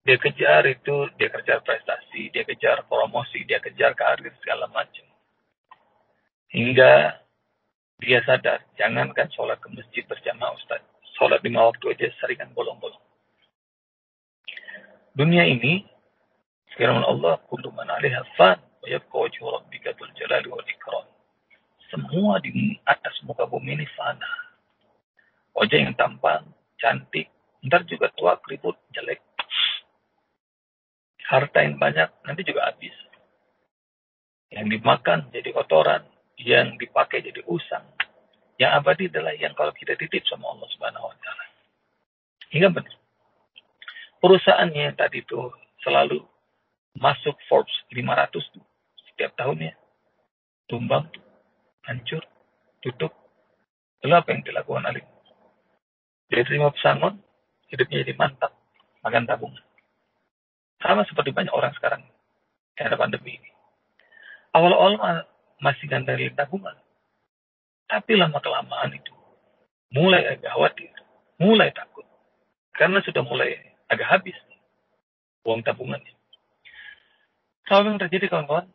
Dia 0.09 0.17
kejar 0.17 0.65
itu, 0.73 0.97
dia 1.21 1.29
kejar 1.29 1.61
prestasi, 1.61 2.33
dia 2.33 2.49
kejar 2.49 2.89
promosi, 2.89 3.45
dia 3.45 3.61
kejar 3.61 3.93
karir 3.93 4.33
segala 4.41 4.73
macam. 4.73 5.12
Hingga 6.53 7.17
dia 7.97 8.21
sadar, 8.29 8.61
jangankan 8.77 9.33
sholat 9.33 9.57
ke 9.57 9.73
masjid 9.73 10.05
berjamaah 10.05 10.53
Ustaz. 10.53 10.85
Sholat 11.17 11.41
lima 11.41 11.65
waktu 11.65 11.97
aja 11.97 12.13
seringan 12.21 12.53
bolong-bolong. 12.53 13.01
Dunia 15.17 15.49
ini, 15.49 15.81
firman 16.77 17.09
Allah, 17.09 17.41
kullu 17.49 17.73
man 17.73 17.89
fan, 18.37 18.61
wa. 18.85 19.57
Semua 21.89 22.41
di 22.45 22.53
atas 22.85 23.17
muka 23.25 23.49
bumi 23.49 23.77
ini 23.77 23.89
fana. 23.97 24.29
Wajah 25.57 25.89
yang 25.89 25.97
tampan, 25.97 26.45
cantik, 26.81 27.33
ntar 27.65 27.85
juga 27.89 28.13
tua, 28.13 28.37
keriput, 28.41 28.77
jelek. 28.93 29.21
Harta 31.33 31.65
yang 31.65 31.81
banyak, 31.81 32.13
nanti 32.29 32.45
juga 32.45 32.69
habis. 32.69 32.93
Yang 34.53 34.81
dimakan 34.81 35.33
jadi 35.33 35.49
kotoran, 35.53 36.05
yang 36.43 36.75
dipakai 36.77 37.23
jadi 37.23 37.41
usang. 37.47 37.87
Yang 38.59 38.71
abadi 38.83 39.05
adalah 39.09 39.35
yang 39.35 39.55
kalau 39.55 39.71
kita 39.75 39.95
titip 39.95 40.27
sama 40.27 40.51
Allah 40.53 40.69
Subhanahu 40.75 41.07
wa 41.09 41.17
taala. 41.19 41.45
Hingga 42.53 42.69
benar. 42.69 42.95
Perusahaannya 44.23 44.95
tadi 44.95 45.23
itu 45.23 45.41
selalu 45.83 46.23
masuk 46.99 47.35
Forbes 47.51 47.73
500 47.91 48.55
tuh 48.55 48.65
setiap 49.11 49.35
tahunnya. 49.35 49.75
Tumbang, 50.71 51.11
hancur, 51.89 52.23
tutup. 52.85 53.11
Lalu 54.03 54.15
apa 54.15 54.29
yang 54.31 54.43
dilakukan 54.47 54.85
Alim? 54.87 55.07
Dia 56.31 56.43
terima 56.47 56.71
pesangon, 56.71 57.19
hidupnya 57.69 58.07
jadi 58.07 58.15
mantap, 58.17 58.55
makan 59.05 59.27
tabungan. 59.27 59.65
Sama 60.81 61.07
seperti 61.07 61.31
banyak 61.31 61.55
orang 61.55 61.75
sekarang 61.79 62.03
ada 62.79 62.99
pandemi 62.99 63.39
ini. 63.39 63.51
Awal-awal 64.53 65.25
masih 65.63 65.87
ngandelin 65.87 66.35
tabungan. 66.35 66.75
Tapi 67.87 68.19
lama-kelamaan 68.19 68.91
itu 68.93 69.15
mulai 69.95 70.27
agak 70.35 70.51
khawatir, 70.51 70.91
mulai 71.39 71.71
takut. 71.71 72.05
Karena 72.75 72.99
sudah 73.05 73.23
mulai 73.23 73.55
agak 73.87 74.09
habis 74.11 74.37
uang 75.47 75.63
tabungannya. 75.63 76.13
Kalau 77.69 77.87
yang 77.87 78.01
terjadi 78.03 78.27
kawan-kawan, 78.27 78.67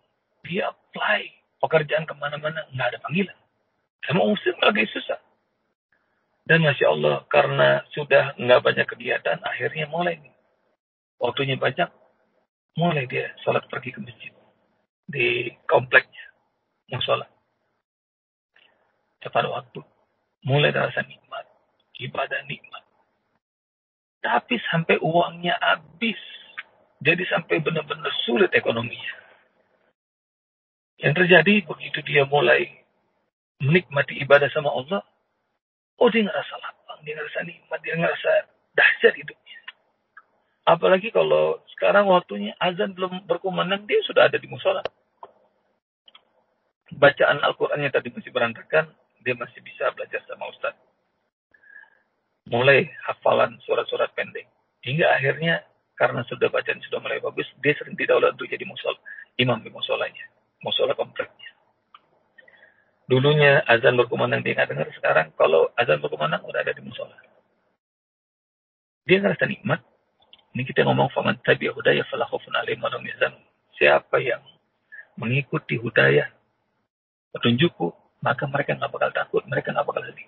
dia 0.48 0.72
apply 0.72 1.22
pekerjaan 1.60 2.08
ke 2.08 2.14
mana-mana, 2.16 2.64
nggak 2.72 2.88
ada 2.96 3.00
panggilan. 3.04 3.38
Sama 4.08 4.24
usir 4.32 4.56
lagi 4.64 4.88
susah. 4.88 5.20
Dan 6.48 6.64
Masya 6.64 6.88
Allah, 6.88 7.28
karena 7.28 7.84
sudah 7.92 8.40
nggak 8.40 8.64
banyak 8.64 8.88
kegiatan, 8.88 9.44
akhirnya 9.44 9.92
mulai 9.92 10.16
nih. 10.24 10.32
Waktunya 11.20 11.60
banyak, 11.60 11.92
mulai 12.80 13.04
dia 13.10 13.36
sholat 13.44 13.68
pergi 13.68 13.92
ke 13.92 14.00
masjid. 14.00 14.32
Di 15.10 15.52
kompleknya, 15.68 16.27
mau 16.92 17.02
sholat. 17.04 17.30
Waktu, 19.28 19.80
mulai 20.48 20.72
rasa 20.72 21.04
nikmat. 21.04 21.46
Ibadah 22.00 22.48
nikmat. 22.48 22.84
Tapi 24.24 24.56
sampai 24.72 24.98
uangnya 25.04 25.60
habis. 25.60 26.18
Jadi 27.04 27.28
sampai 27.28 27.60
benar-benar 27.60 28.10
sulit 28.24 28.50
ekonominya. 28.56 29.14
Yang 30.98 31.14
terjadi 31.22 31.54
begitu 31.68 32.00
dia 32.08 32.24
mulai 32.26 32.66
menikmati 33.62 34.18
ibadah 34.24 34.50
sama 34.50 34.74
Allah, 34.74 35.04
Oh 35.98 36.14
dia 36.14 36.22
ngerasa 36.22 36.54
lapang, 36.62 37.02
dia 37.02 37.18
ngerasa 37.18 37.42
nikmat, 37.42 37.80
dia 37.82 37.98
ngerasa 37.98 38.32
dahsyat 38.78 39.18
hidupnya. 39.18 39.60
Apalagi 40.70 41.10
kalau 41.10 41.58
sekarang 41.74 42.06
waktunya 42.06 42.54
azan 42.62 42.94
belum 42.94 43.26
berkumandang, 43.26 43.90
dia 43.90 43.98
sudah 44.06 44.30
ada 44.30 44.38
di 44.38 44.46
musola. 44.46 44.86
Bacaan 46.96 47.44
Al-Qur'annya 47.44 47.92
tadi 47.92 48.08
masih 48.16 48.32
berantakan, 48.32 48.88
dia 49.20 49.36
masih 49.36 49.60
bisa 49.60 49.92
belajar 49.92 50.24
sama 50.24 50.48
Ustaz. 50.48 50.72
Mulai 52.48 52.88
hafalan 53.04 53.60
surat-surat 53.68 54.08
pendek. 54.16 54.48
Hingga 54.88 55.20
akhirnya 55.20 55.68
karena 56.00 56.24
sudah 56.32 56.48
bacaan 56.48 56.80
sudah 56.88 57.04
mulai 57.04 57.20
bagus, 57.20 57.50
dia 57.60 57.76
sering 57.76 57.98
didaulat 58.00 58.38
untuk 58.38 58.48
jadi 58.48 58.64
musol, 58.64 58.96
imam 59.36 59.60
di 59.60 59.74
musolanya, 59.74 60.30
musola 60.64 60.94
kompleknya. 60.96 61.50
Dulunya 63.10 63.66
azan 63.66 63.98
berkumandang 63.98 64.46
dia 64.46 64.64
dengar, 64.64 64.88
sekarang 64.96 65.34
kalau 65.36 65.74
azan 65.76 66.00
berkumandang 66.00 66.46
udah 66.46 66.62
ada 66.62 66.72
di 66.72 66.86
musola. 66.86 67.18
Dia 69.10 69.24
ngerasa 69.24 69.48
nikmat. 69.50 69.82
Ini 70.54 70.64
kita 70.68 70.88
ngomong 70.88 71.12
faman 71.12 71.40
tabi'a 71.44 71.72
hudaya 71.72 72.04
fala 72.08 72.28
khaufun 72.28 72.54
alaihim 72.56 72.84
wa 72.84 72.92
Siapa 73.78 74.18
yang 74.20 74.42
mengikuti 75.16 75.78
hudayah 75.80 76.37
petunjukku, 77.36 77.94
maka 78.24 78.44
mereka 78.48 78.78
nggak 78.78 78.92
bakal 78.92 79.12
takut, 79.12 79.44
mereka 79.48 79.74
nggak 79.74 79.88
bakal 79.88 80.04
sedih. 80.06 80.28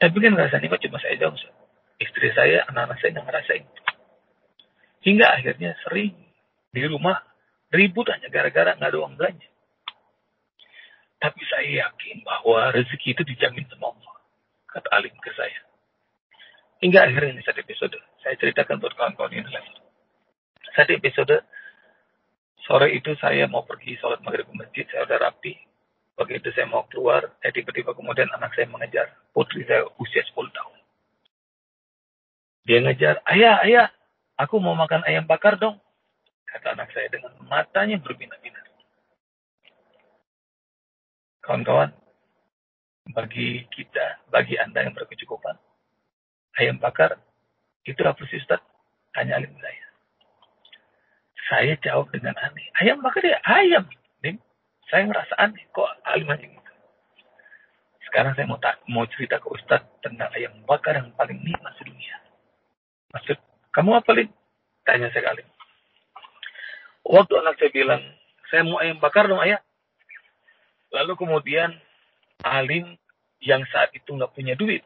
Tapi 0.00 0.16
kan 0.16 0.32
ngerasa 0.32 0.56
nikmat 0.64 0.80
cuma 0.80 0.98
saya 1.00 1.16
dong. 1.20 1.36
Istri 2.00 2.28
saya, 2.32 2.64
anak-anak 2.72 2.96
saya 3.00 3.10
nggak 3.12 3.26
ngerasain. 3.28 3.64
Hingga 5.04 5.26
akhirnya 5.28 5.76
sering 5.84 6.16
di 6.72 6.82
rumah 6.88 7.20
ribut 7.68 8.08
hanya 8.08 8.32
gara-gara 8.32 8.76
nggak 8.76 8.90
ada 8.90 8.98
uang 9.00 9.20
belanja. 9.20 9.48
Tapi 11.20 11.40
saya 11.44 11.68
yakin 11.84 12.24
bahwa 12.24 12.72
rezeki 12.72 13.12
itu 13.12 13.22
dijamin 13.28 13.68
sama 13.68 13.92
Allah. 13.92 14.14
Kata 14.72 14.88
alim 14.96 15.12
ke 15.20 15.30
saya. 15.36 15.60
Hingga 16.80 17.04
akhirnya 17.04 17.36
ini 17.36 17.42
satu 17.44 17.60
episode. 17.60 17.96
Saya 18.24 18.40
ceritakan 18.40 18.80
buat 18.80 18.96
kawan-kawan 18.96 19.36
yang 19.36 19.44
lain. 19.44 19.72
Satu 20.72 20.96
episode, 20.96 21.44
sore 22.70 22.94
itu 22.94 23.18
saya 23.18 23.50
mau 23.50 23.66
pergi 23.66 23.98
sholat 23.98 24.22
maghrib 24.22 24.46
ke 24.46 24.54
masjid. 24.54 24.86
Saya 24.86 25.02
udah 25.10 25.18
rapi. 25.26 25.58
Begitu 26.14 26.54
saya 26.54 26.70
mau 26.70 26.86
keluar, 26.86 27.34
eh 27.42 27.50
tiba-tiba 27.50 27.90
kemudian 27.98 28.30
anak 28.30 28.54
saya 28.54 28.70
mengejar. 28.70 29.10
Putri 29.34 29.66
saya 29.66 29.90
usia 29.98 30.22
10 30.22 30.54
tahun. 30.54 30.78
Dia 32.70 32.78
ngejar, 32.86 33.24
ayah, 33.26 33.58
ayah, 33.66 33.86
aku 34.38 34.62
mau 34.62 34.78
makan 34.78 35.02
ayam 35.02 35.26
bakar 35.26 35.58
dong. 35.58 35.82
Kata 36.46 36.78
anak 36.78 36.94
saya 36.94 37.10
dengan 37.10 37.34
matanya 37.50 37.98
berbinar-binar. 37.98 38.62
Kawan-kawan, 41.42 41.90
bagi 43.10 43.66
kita, 43.74 44.22
bagi 44.30 44.54
Anda 44.60 44.86
yang 44.86 44.94
berkecukupan, 44.94 45.56
ayam 46.62 46.78
bakar 46.78 47.18
itu 47.82 47.98
apa 48.06 48.22
sih 48.28 48.38
Ustaz? 48.38 48.62
Tanya 49.10 49.40
alim 49.40 49.56
saya. 49.58 49.89
Saya 51.50 51.74
jawab 51.82 52.14
dengan 52.14 52.38
aneh. 52.38 52.62
Ayam 52.78 53.02
bakar 53.02 53.26
ya 53.26 53.42
ayam. 53.42 53.82
Nih, 54.22 54.38
saya 54.86 55.10
ngerasa 55.10 55.34
aneh. 55.34 55.66
Kok 55.74 55.90
alim 56.06 56.30
aja 56.30 56.46
gitu? 56.46 56.72
Sekarang 58.06 58.38
saya 58.38 58.46
mau 58.46 58.62
tak, 58.62 58.78
mau 58.86 59.02
cerita 59.10 59.42
ke 59.42 59.50
Ustaz 59.50 59.82
tentang 59.98 60.30
ayam 60.30 60.54
bakar 60.62 60.94
yang 60.94 61.10
paling 61.18 61.42
nikmat 61.42 61.74
sedunia. 61.74 62.22
Maksud, 63.10 63.38
kamu 63.74 63.98
apa, 63.98 64.10
Lim? 64.14 64.30
Tanya 64.86 65.10
saya 65.10 65.34
kali. 65.34 65.42
Waktu 67.02 67.34
anak 67.42 67.58
saya 67.58 67.70
bilang, 67.74 68.02
saya 68.50 68.62
mau 68.62 68.78
ayam 68.78 69.02
bakar 69.02 69.26
dong, 69.26 69.42
ayah. 69.42 69.58
Lalu 70.94 71.18
kemudian 71.18 71.74
alim 72.46 72.94
yang 73.42 73.62
saat 73.70 73.90
itu 73.94 74.10
nggak 74.14 74.34
punya 74.34 74.54
duit, 74.54 74.82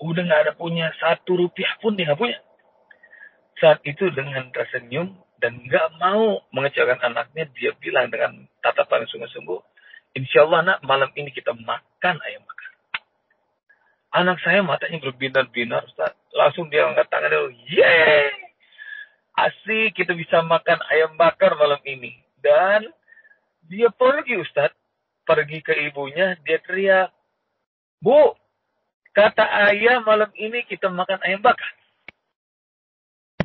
udah 0.00 0.22
nggak 0.22 0.42
ada 0.48 0.52
punya 0.54 0.92
satu 1.00 1.40
rupiah 1.40 1.72
pun 1.80 1.96
dia 1.96 2.08
nggak 2.08 2.20
punya. 2.20 2.38
Saat 3.58 3.82
itu 3.84 4.12
dengan 4.14 4.48
tersenyum 4.54 5.18
dan 5.38 5.62
nggak 5.62 5.98
mau 6.02 6.42
mengecewakan 6.50 7.14
anaknya, 7.14 7.46
dia 7.54 7.70
bilang 7.78 8.10
dengan 8.10 8.46
tatapan 8.62 9.06
sungguh-sungguh, 9.06 9.60
Insya 10.18 10.50
Allah 10.50 10.60
nak 10.64 10.78
malam 10.82 11.10
ini 11.14 11.30
kita 11.30 11.54
makan 11.54 12.16
ayam 12.26 12.42
bakar. 12.42 12.72
Anak 14.18 14.42
saya 14.42 14.64
matanya 14.66 14.98
berbinar-binar, 15.04 15.86
Ustaz. 15.86 16.16
Langsung 16.34 16.72
dia 16.72 16.88
angkat 16.90 17.06
tangan 17.06 17.30
dia, 17.30 17.42
yeay! 17.70 18.32
Asik 19.38 19.94
kita 19.94 20.18
bisa 20.18 20.42
makan 20.42 20.82
ayam 20.90 21.14
bakar 21.14 21.54
malam 21.54 21.78
ini. 21.86 22.18
Dan 22.42 22.90
dia 23.70 23.94
pergi 23.94 24.42
Ustaz 24.42 24.74
pergi 25.22 25.62
ke 25.62 25.76
ibunya, 25.86 26.40
dia 26.42 26.58
teriak, 26.64 27.12
Bu, 28.00 28.32
kata 29.12 29.44
ayah 29.70 30.00
malam 30.02 30.32
ini 30.34 30.64
kita 30.66 30.88
makan 30.90 31.20
ayam 31.22 31.44
bakar. 31.44 31.77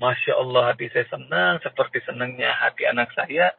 Masya 0.03 0.35
Allah 0.35 0.75
hati 0.75 0.91
saya 0.91 1.07
senang 1.07 1.63
seperti 1.63 2.03
senangnya 2.03 2.51
hati 2.59 2.83
anak 2.83 3.07
saya. 3.15 3.55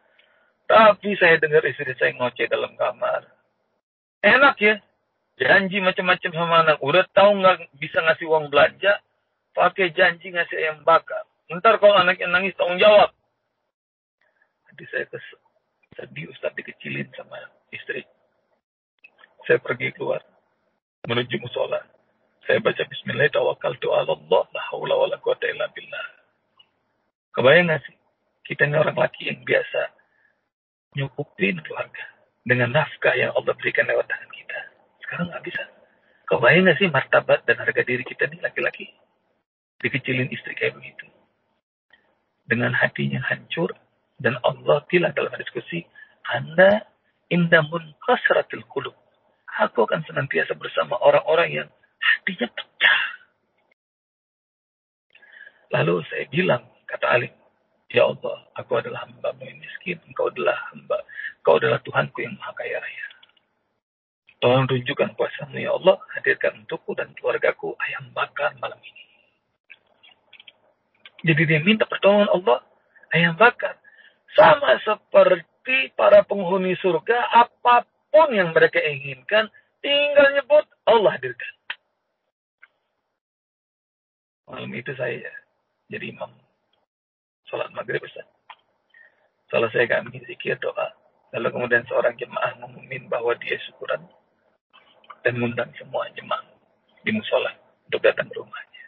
Tapi 0.68 1.16
saya 1.16 1.40
dengar 1.40 1.64
istri 1.64 1.88
saya 1.96 2.12
ngoceh 2.20 2.52
dalam 2.52 2.76
kamar. 2.76 3.24
Enak 4.20 4.56
ya. 4.60 4.76
Janji 5.40 5.80
macam-macam 5.80 6.30
sama 6.36 6.56
anak. 6.68 6.76
Udah 6.84 7.08
tahu 7.16 7.40
nggak 7.40 7.72
bisa 7.80 8.04
ngasih 8.04 8.28
uang 8.28 8.52
belanja, 8.52 9.00
pakai 9.56 9.96
janji 9.96 10.36
ngasih 10.36 10.56
ayam 10.60 10.84
bakar. 10.84 11.24
Ntar 11.48 11.80
kalau 11.80 11.96
anaknya 11.96 12.28
nangis 12.28 12.52
tanggung 12.60 12.76
jawab. 12.76 13.08
Jadi 14.68 14.84
saya 14.92 15.04
kesel. 15.08 15.40
Sedih 15.96 16.28
Ustaz 16.28 16.52
dikecilin 16.60 17.08
sama 17.16 17.40
istri. 17.72 18.04
Saya 19.48 19.64
pergi 19.64 19.96
keluar. 19.96 20.20
Menuju 21.08 21.40
musola. 21.40 21.80
Saya 22.44 22.60
baca 22.60 22.84
bismillah 22.84 23.32
tawakal 23.32 23.76
tu 23.80 23.88
Allah. 23.92 24.44
La 24.52 24.62
hawla 24.72 24.94
wa 24.96 25.06
la 25.08 25.16
quwata 25.20 25.48
illa 25.48 25.68
billah. 25.72 26.23
Kebayang 27.34 27.66
gak 27.70 27.82
sih? 27.82 27.96
Kita 28.46 28.70
ini 28.70 28.76
orang 28.78 28.94
laki 28.94 29.26
yang 29.26 29.42
biasa 29.42 29.80
nyukupin 30.94 31.58
keluarga. 31.60 32.04
Dengan 32.44 32.76
nafkah 32.76 33.16
yang 33.16 33.34
Allah 33.34 33.56
berikan 33.56 33.88
lewat 33.88 34.06
tangan 34.06 34.30
kita. 34.30 34.58
Sekarang 35.02 35.26
nggak 35.32 35.44
bisa. 35.48 35.62
Kebayang 36.30 36.70
gak 36.70 36.78
sih 36.78 36.88
martabat 36.88 37.40
dan 37.48 37.56
harga 37.58 37.82
diri 37.82 38.04
kita 38.06 38.30
nih 38.30 38.40
laki-laki? 38.40 38.86
Dikecilin 39.82 40.30
istri 40.30 40.54
kayak 40.54 40.78
begitu. 40.78 41.08
Dengan 42.44 42.76
hatinya 42.76 43.24
hancur, 43.24 43.72
dan 44.20 44.38
Allah 44.46 44.84
bilang 44.86 45.12
dalam 45.16 45.34
diskusi, 45.34 45.82
Anda 46.30 46.86
indamun 47.32 47.96
kasratil 48.04 48.62
kulub. 48.70 48.94
Aku 49.54 49.86
akan 49.86 50.02
senantiasa 50.06 50.54
bersama 50.58 50.98
orang-orang 50.98 51.48
yang 51.50 51.68
hatinya 51.98 52.48
pecah. 52.50 53.00
Lalu 55.74 55.94
saya 56.10 56.24
bilang, 56.30 56.62
kata 56.94 57.06
Alim, 57.10 57.34
Ya 57.94 58.10
Allah, 58.10 58.42
aku 58.58 58.82
adalah 58.82 59.06
hamba 59.06 59.30
yang 59.38 59.54
miskin. 59.62 60.02
Engkau 60.10 60.26
adalah 60.26 60.58
hamba. 60.74 60.98
Engkau 61.38 61.62
adalah 61.62 61.78
Tuhanku 61.86 62.26
yang 62.26 62.34
maha 62.40 62.50
kaya 62.58 62.82
raya. 62.82 63.06
Tolong 64.42 64.66
tunjukkan 64.66 65.14
kuasamu 65.14 65.62
ya 65.62 65.78
Allah. 65.78 66.02
Hadirkan 66.18 66.66
untukku 66.66 66.98
dan 66.98 67.14
keluargaku 67.14 67.78
ayam 67.86 68.10
bakar 68.10 68.50
malam 68.58 68.82
ini. 68.82 69.04
Jadi 71.22 71.42
dia 71.46 71.60
minta 71.62 71.86
pertolongan 71.86 72.34
Allah. 72.34 72.66
Ayam 73.14 73.38
bakar. 73.38 73.78
Sama 74.34 74.74
seperti 74.82 75.94
para 75.94 76.26
penghuni 76.26 76.74
surga, 76.82 77.30
apa 77.30 77.86
pun 78.10 78.34
yang 78.34 78.50
mereka 78.50 78.82
inginkan, 78.82 79.46
tinggal 79.78 80.34
nyebut 80.34 80.66
Allah 80.82 81.14
hadirkan. 81.14 81.54
Malam 84.50 84.74
itu 84.74 84.90
saya 84.98 85.30
jadi 85.86 86.10
imam 86.10 86.43
sholat 87.48 87.70
maghrib 87.72 88.00
Ustaz. 88.02 88.26
Selesai 89.52 89.86
kami 89.86 90.20
zikir 90.24 90.58
doa. 90.58 90.92
Lalu 91.34 91.50
kemudian 91.50 91.82
seorang 91.90 92.14
jemaah 92.14 92.54
mengumumkan 92.62 93.10
bahwa 93.10 93.34
dia 93.42 93.58
syukuran 93.66 94.06
dan 95.26 95.34
mengundang 95.34 95.70
semua 95.74 96.06
jemaah 96.14 96.46
di 97.02 97.10
musola 97.10 97.50
untuk 97.90 98.00
datang 98.00 98.30
ke 98.30 98.38
rumahnya. 98.38 98.86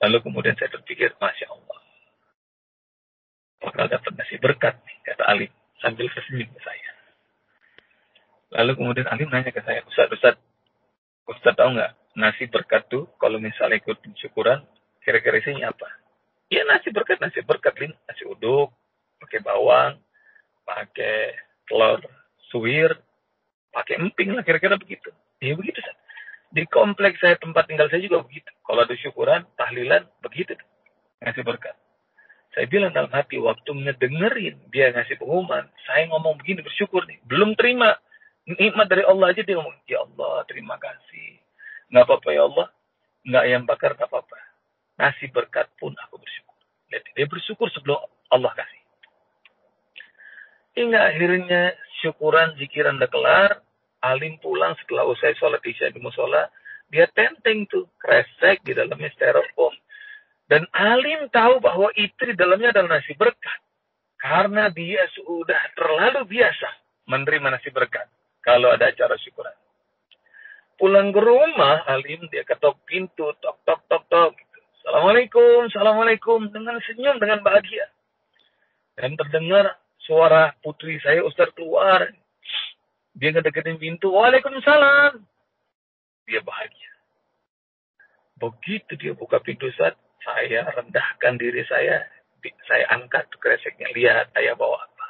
Lalu 0.00 0.16
kemudian 0.24 0.56
saya 0.56 0.72
berpikir, 0.72 1.12
Masya 1.20 1.52
Allah 1.52 1.80
bakal 3.60 3.86
dapat 3.92 4.12
nasi 4.16 4.40
berkat 4.40 4.80
kata 5.04 5.24
Alim 5.28 5.52
sambil 5.84 6.08
tersenyum 6.08 6.48
ke 6.48 6.60
saya. 6.64 6.90
Lalu 8.56 8.72
kemudian 8.80 9.06
Alim 9.12 9.28
nanya 9.28 9.52
ke 9.52 9.60
saya, 9.60 9.84
Ustaz, 9.84 10.08
Ustaz, 10.10 10.34
Ustaz 11.28 11.54
tahu 11.54 11.76
nggak 11.76 11.92
nasi 12.16 12.48
berkat 12.48 12.88
tuh 12.88 13.06
kalau 13.20 13.36
misalnya 13.36 13.78
ikut 13.78 14.00
syukuran, 14.18 14.64
kira-kira 15.04 15.38
isinya 15.38 15.70
apa? 15.70 15.99
Ya 16.50 16.66
nasi 16.66 16.90
berkat, 16.90 17.22
nasi 17.22 17.40
berkat, 17.46 17.78
nasi 17.78 18.26
uduk, 18.26 18.74
pakai 19.22 19.38
bawang, 19.46 20.02
pakai 20.66 21.38
telur 21.70 22.02
suwir, 22.50 22.98
pakai 23.70 24.02
emping 24.02 24.34
lah 24.34 24.42
kira-kira 24.42 24.74
begitu. 24.74 25.14
Ya 25.38 25.54
begitu, 25.54 25.78
Ustaz. 25.78 25.96
Di 26.50 26.66
kompleks 26.66 27.22
saya 27.22 27.38
tempat 27.38 27.70
tinggal 27.70 27.86
saya 27.86 28.02
juga 28.02 28.26
begitu. 28.26 28.50
Kalau 28.66 28.82
ada 28.82 28.94
syukuran, 28.98 29.46
tahlilan, 29.54 30.02
begitu. 30.18 30.58
Ngasih 31.22 31.46
berkat. 31.46 31.78
Saya 32.50 32.66
bilang 32.66 32.90
dalam 32.90 33.14
hati, 33.14 33.38
waktu 33.38 33.70
ngedengerin 33.70 34.58
dia 34.74 34.90
ngasih 34.90 35.14
pengumuman, 35.22 35.70
saya 35.86 36.10
ngomong 36.10 36.34
begini 36.42 36.66
bersyukur 36.66 37.06
nih. 37.06 37.22
Belum 37.30 37.54
terima 37.54 37.94
nikmat 38.42 38.90
dari 38.90 39.06
Allah 39.06 39.30
aja 39.30 39.46
dia 39.46 39.54
ngomong, 39.54 39.78
ya 39.86 40.02
Allah 40.02 40.42
terima 40.50 40.74
kasih. 40.82 41.38
Nggak 41.94 42.04
apa-apa 42.10 42.28
ya 42.34 42.42
Allah. 42.50 42.66
Nggak 43.22 43.42
ayam 43.46 43.62
bakar 43.70 43.90
nggak 43.94 44.10
apa-apa. 44.10 44.38
Ngasih 45.00 45.32
berkat 45.32 45.72
pun 45.80 45.96
aku 45.96 46.20
bersyukur. 46.20 46.56
Lihat, 46.92 47.04
dia 47.16 47.26
bersyukur 47.26 47.72
sebelum 47.72 47.96
Allah 48.28 48.52
kasih. 48.52 48.82
Hingga 50.76 51.00
akhirnya 51.00 51.72
syukuran, 52.04 52.52
zikiran 52.60 53.00
udah 53.00 53.08
kelar. 53.08 53.50
Alim 54.00 54.36
pulang 54.40 54.76
setelah 54.80 55.08
usai 55.08 55.32
sholat 55.40 55.64
isya 55.64 55.88
di 55.88 56.00
musola. 56.04 56.52
Dia 56.92 57.08
tenteng 57.16 57.64
tuh, 57.64 57.88
kresek 57.96 58.60
di 58.64 58.76
dalamnya 58.76 59.08
styrofoam 59.16 59.72
dan 60.50 60.66
Alim 60.74 61.30
tahu 61.30 61.62
bahwa 61.62 61.94
itu 61.94 62.26
di 62.26 62.34
dalamnya 62.34 62.74
adalah 62.74 62.98
nasi 62.98 63.14
berkat. 63.14 63.60
Karena 64.18 64.66
dia 64.74 65.06
sudah 65.14 65.62
terlalu 65.78 66.26
biasa 66.26 66.68
menerima 67.06 67.54
nasi 67.54 67.70
berkat. 67.70 68.10
Kalau 68.42 68.74
ada 68.74 68.90
acara 68.90 69.14
syukuran. 69.22 69.54
Pulang 70.74 71.14
ke 71.14 71.22
rumah, 71.22 71.86
Alim 71.86 72.26
dia 72.34 72.42
ketok 72.42 72.82
pintu, 72.82 73.30
tok, 73.38 73.62
tok, 73.62 73.86
tok, 73.86 74.02
tok. 74.10 74.34
Assalamualaikum, 74.90 75.70
Assalamualaikum. 75.70 76.40
Dengan 76.50 76.74
senyum, 76.82 77.22
dengan 77.22 77.46
bahagia. 77.46 77.94
Dan 78.98 79.14
terdengar 79.14 79.78
suara 80.02 80.50
putri 80.66 80.98
saya, 80.98 81.22
Ustaz 81.22 81.54
keluar. 81.54 82.10
Dia 83.14 83.30
ngedeketin 83.30 83.78
pintu, 83.78 84.10
Waalaikumsalam. 84.10 85.22
Dia 86.26 86.42
bahagia. 86.42 86.90
Begitu 88.34 88.98
dia 88.98 89.14
buka 89.14 89.38
pintu 89.38 89.70
saat 89.78 89.94
saya 90.26 90.66
rendahkan 90.74 91.38
diri 91.38 91.62
saya, 91.70 92.10
saya 92.66 92.90
angkat 92.90 93.30
kreseknya, 93.38 93.94
lihat 93.94 94.34
ayah 94.42 94.58
bawa 94.58 94.74
apa. 94.74 95.08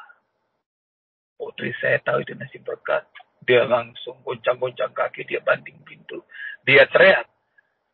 Putri 1.40 1.72
saya 1.80 2.04
tahu 2.04 2.20
itu 2.20 2.36
nasi 2.36 2.60
berkat. 2.60 3.08
Dia 3.48 3.64
langsung 3.64 4.20
goncang-goncang 4.28 4.92
kaki, 4.92 5.24
dia 5.24 5.40
banting 5.40 5.80
pintu. 5.88 6.20
Dia 6.68 6.84
teriak, 6.84 7.24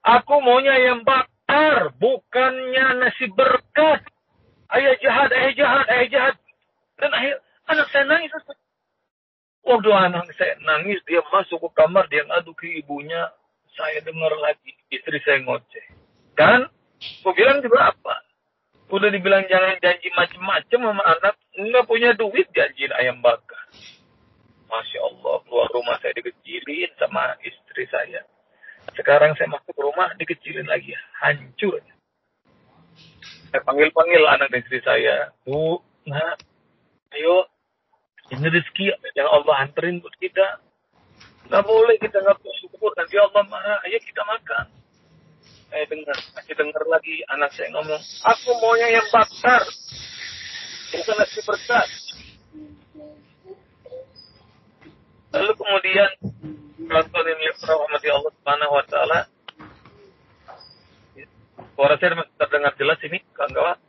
aku 0.03 0.43
maunya 0.43 0.75
yang 0.83 1.07
bukannya 1.97 2.87
nasi 3.03 3.27
berkat. 3.31 4.03
Ayah 4.67 4.95
jahat, 4.99 5.31
ayah 5.31 5.53
jahat, 5.55 5.87
ayah 5.95 6.09
jahat. 6.11 6.37
Dan 6.99 7.11
akhir, 7.15 7.35
anak 7.71 7.87
saya 7.95 8.05
nangis. 8.11 8.33
Waktu 9.67 9.91
anak 9.91 10.27
saya 10.35 10.55
nangis, 10.63 10.99
dia 11.07 11.23
masuk 11.31 11.59
ke 11.59 11.69
kamar, 11.79 12.07
dia 12.11 12.27
ngadu 12.27 12.55
ke 12.55 12.67
ibunya. 12.83 13.31
Saya 13.79 14.03
dengar 14.03 14.33
lagi, 14.43 14.75
istri 14.91 15.21
saya 15.23 15.43
ngoceh. 15.45 15.87
Kan 16.35 16.67
Gue 17.23 17.33
bilang 17.37 17.61
juga 17.61 17.93
apa? 17.93 18.25
Udah 18.87 19.11
dibilang 19.11 19.45
jangan 19.51 19.77
janji 19.83 20.09
macem-macem 20.15 20.79
sama 20.79 21.03
anak, 21.03 21.35
nggak 21.59 21.87
punya 21.91 22.15
duit 22.15 22.47
janjiin 22.55 22.95
ayam 22.95 23.19
bakar. 23.19 23.59
Masya 24.71 25.01
Allah, 25.03 25.37
keluar 25.47 25.69
rumah 25.75 25.99
saya 25.99 26.15
dikecilin 26.15 26.91
sama 26.99 27.35
istri 27.43 27.85
saya. 27.91 28.23
Sekarang 28.97 29.37
saya 29.37 29.53
masuk 29.53 29.77
rumah 29.77 30.09
dikecilin 30.17 30.65
lagi, 30.65 30.97
hancur. 31.21 31.79
Saya 33.53 33.61
panggil-panggil 33.63 34.25
anak 34.25 34.49
istri 34.57 34.81
saya, 34.81 35.31
Bu, 35.45 35.79
nak, 36.09 36.41
ayo, 37.13 37.45
ini 38.33 38.49
rezeki 38.49 38.91
yang 39.15 39.29
Allah 39.29 39.69
anterin 39.69 40.01
buat 40.01 40.17
kita. 40.17 40.65
Nggak 41.47 41.63
boleh 41.63 41.95
kita 42.01 42.25
nggak 42.25 42.41
bersyukur, 42.43 42.91
nanti 42.97 43.15
Allah 43.21 43.45
marah, 43.47 43.79
ayo 43.87 44.01
kita 44.01 44.23
makan. 44.25 44.67
Saya 45.67 45.85
dengar, 45.93 46.17
masih 46.33 46.55
dengar 46.57 46.85
lagi 46.89 47.17
anak 47.31 47.51
saya 47.53 47.69
ngomong, 47.77 48.03
aku 48.25 48.51
maunya 48.65 48.89
yang 48.97 49.07
bakar, 49.13 49.63
bukan 50.95 51.15
nasi 51.21 51.41
berkat. 51.45 51.89
Lalu 55.37 55.53
kemudian 55.53 56.11
Rasul 56.77 57.25
ini 57.25 57.47
rahmati 57.57 58.09
Allah 58.13 58.33
Subhanahu 58.37 58.73
wa 58.77 58.85
taala. 58.85 59.21
Suara 61.73 61.97
saya 61.97 62.21
masih 62.21 62.37
terdengar 62.37 62.73
jelas 62.77 63.01
ini, 63.01 63.19
Kang 63.33 63.53
Gawa? 63.53 63.81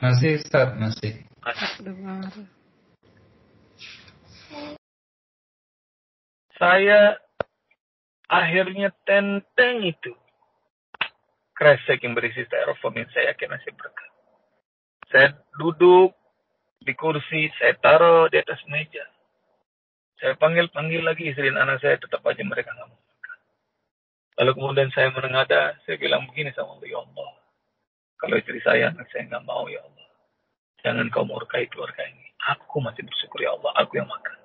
Masih, 0.00 0.36
Ustaz, 0.36 0.76
masih. 0.76 1.24
Dengar. 1.80 2.28
Saya 6.60 7.16
akhirnya 8.28 8.92
tenteng 9.08 9.82
itu 9.88 10.12
kresek 11.56 12.04
yang 12.04 12.12
berisi 12.12 12.44
styrofoam 12.48 13.00
yang 13.00 13.08
saya 13.16 13.32
yakin 13.32 13.48
masih 13.48 13.72
berkah. 13.76 14.10
Saya 15.08 15.28
duduk 15.56 16.12
di 16.84 16.92
kursi, 16.98 17.48
saya 17.56 17.76
taruh 17.80 18.28
di 18.28 18.40
atas 18.40 18.60
meja. 18.68 19.04
Saya 20.22 20.38
panggil-panggil 20.38 21.02
lagi 21.02 21.34
istri 21.34 21.50
dan 21.50 21.66
anak 21.66 21.82
saya, 21.82 21.98
tetap 21.98 22.22
aja 22.22 22.46
mereka 22.46 22.70
nggak 22.70 22.86
mau 22.86 22.94
makan. 22.94 23.38
Lalu 24.38 24.50
kemudian 24.54 24.88
saya 24.94 25.10
menengada, 25.10 25.74
saya 25.82 25.98
bilang 25.98 26.30
begini 26.30 26.54
sama 26.54 26.78
Allah, 26.78 26.86
Ya 26.86 27.02
Allah, 27.02 27.30
kalau 28.22 28.34
istri 28.38 28.62
saya, 28.62 28.94
anak 28.94 29.10
saya 29.10 29.26
nggak 29.26 29.42
mau, 29.42 29.66
Ya 29.66 29.82
Allah. 29.82 30.08
Jangan 30.86 31.10
kau 31.10 31.26
murkai 31.26 31.66
keluarga 31.66 32.06
ini. 32.06 32.22
Aku 32.54 32.78
masih 32.78 33.02
bersyukur, 33.02 33.42
Ya 33.42 33.50
Allah, 33.50 33.74
aku 33.82 33.98
yang 33.98 34.06
makan. 34.06 34.38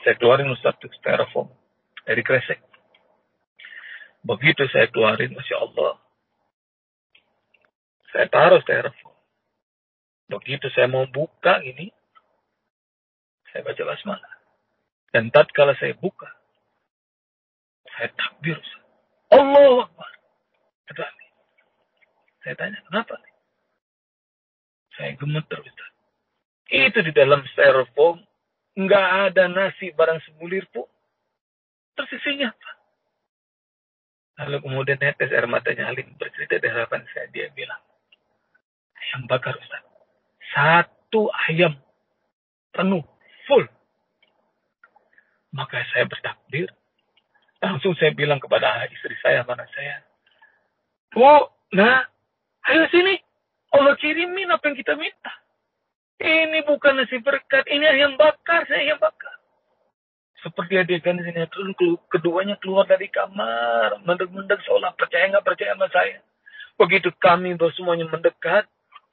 Saya 0.00 0.16
keluarin 0.16 0.48
satu 0.56 0.88
styrofoam 0.96 1.52
dari 2.08 2.24
kresek. 2.24 2.64
Begitu 4.24 4.64
saya 4.72 4.88
keluarin, 4.88 5.36
Masya 5.36 5.60
Allah. 5.60 6.00
Saya 8.16 8.32
taruh 8.32 8.64
styrofoam. 8.64 9.12
Begitu 10.32 10.72
saya 10.72 10.88
mau 10.88 11.04
buka 11.04 11.60
ini, 11.60 11.92
saya 13.52 13.60
baca 13.60 13.84
basmalah. 13.92 14.33
Dan 15.14 15.30
tatkala 15.30 15.78
saya 15.78 15.94
buka, 15.94 16.26
saya 17.94 18.10
takbir. 18.18 18.58
Allah 19.30 19.86
Akbar. 19.86 20.10
Terlali. 20.90 21.26
Saya 22.42 22.54
tanya, 22.58 22.82
kenapa? 22.90 23.14
Saya 24.98 25.14
gemeter, 25.14 25.62
Ustaz. 25.62 25.90
Itu 26.66 26.98
di 27.06 27.14
dalam 27.14 27.46
styrofoam, 27.54 28.26
nggak 28.74 29.06
ada 29.30 29.46
nasi 29.46 29.94
barang 29.94 30.18
sebulir 30.26 30.66
pun. 30.74 30.90
Terus 31.94 32.10
isinya 32.18 32.50
apa? 32.50 32.70
Lalu 34.44 34.66
kemudian 34.66 34.98
netes 34.98 35.30
air 35.30 35.46
matanya 35.46 35.94
Alim 35.94 36.10
bercerita 36.18 36.58
di 36.58 36.66
hadapan 36.66 37.06
saya. 37.14 37.30
Dia 37.30 37.54
bilang, 37.54 37.78
ayam 38.98 39.30
bakar 39.30 39.54
Ustaz. 39.54 39.86
Satu 40.50 41.30
ayam 41.46 41.78
penuh, 42.74 43.06
full. 43.46 43.62
Maka 45.54 45.86
saya 45.94 46.10
bertakbir. 46.10 46.66
Langsung 47.62 47.94
saya 47.96 48.10
bilang 48.12 48.42
kepada 48.42 48.84
istri 48.90 49.14
saya, 49.22 49.46
mana 49.46 49.64
saya. 49.70 50.02
Bu, 51.14 51.48
nah, 51.72 52.04
ayo 52.68 52.84
sini. 52.90 53.16
Allah 53.74 53.98
kirimin 53.98 54.50
apa 54.54 54.70
yang 54.70 54.78
kita 54.78 54.94
minta. 54.94 55.34
Ini 56.22 56.62
bukan 56.62 56.94
nasi 56.94 57.18
berkat, 57.18 57.66
ini 57.66 57.90
ayam 57.90 58.14
bakar, 58.14 58.62
saya 58.70 58.86
ayam 58.86 59.02
bakar. 59.02 59.34
Seperti 60.46 60.78
adegan 60.78 61.18
sinetron, 61.18 61.74
keduanya 62.06 62.54
keluar 62.62 62.86
dari 62.86 63.10
kamar, 63.10 63.98
mendek-mendek 64.06 64.62
seolah 64.62 64.94
percaya 64.94 65.26
nggak 65.32 65.42
percaya 65.42 65.74
sama 65.74 65.88
saya. 65.90 66.22
Begitu 66.78 67.10
kami 67.18 67.58
semuanya 67.74 68.06
mendekat, 68.06 68.68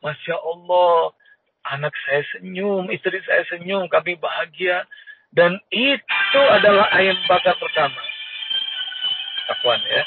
Masya 0.06 0.38
Allah, 0.38 1.13
anak 1.73 1.93
saya 2.06 2.21
senyum, 2.38 2.89
istri 2.93 3.17
saya 3.25 3.45
senyum, 3.49 3.89
kami 3.89 4.17
bahagia. 4.17 4.86
Dan 5.32 5.56
itu 5.72 6.41
adalah 6.52 6.91
ayam 6.91 7.15
bakar 7.24 7.56
pertama. 7.56 8.02
Akuan 9.48 9.80
ya. 9.88 10.04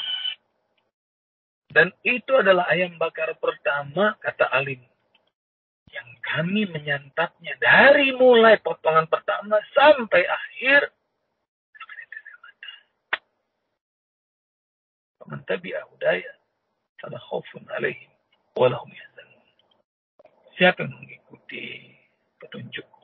Dan 1.73 1.91
itu 2.05 2.31
adalah 2.31 2.69
ayam 2.69 2.95
bakar 3.01 3.33
pertama, 3.41 4.15
kata 4.21 4.47
Alim. 4.53 4.79
Yang 5.89 6.09
kami 6.21 6.69
menyantapnya 6.69 7.57
dari 7.57 8.13
mulai 8.13 8.61
potongan 8.61 9.09
pertama 9.09 9.57
sampai 9.73 10.23
akhir. 10.29 10.93
Siapa 20.55 20.87
yang 20.87 20.95
mengikuti 20.95 21.91
petunjuk 22.39 22.94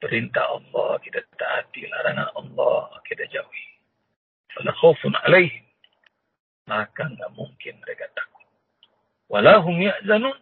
perintah 0.00 0.44
Allah 0.48 0.98
kita 1.04 1.20
taati, 1.36 1.86
larangan 1.86 2.28
Allah 2.34 2.88
kita 3.06 3.24
jauhi. 3.28 3.66
Fala 4.56 4.72
khaufun 4.80 5.14
alaihim 5.28 5.64
maka 6.66 7.02
nggak 7.06 7.30
mungkin 7.34 7.74
mereka 7.82 8.06
takut. 8.14 8.46
Walahum 9.30 9.78
yahzanun 9.78 10.38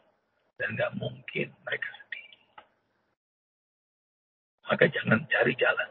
dan 0.60 0.68
nggak 0.76 0.92
mungkin 1.00 1.48
mereka 1.64 1.88
sedih. 1.88 2.28
Maka 4.68 4.84
jangan 4.92 5.24
cari 5.28 5.52
jalan 5.56 5.90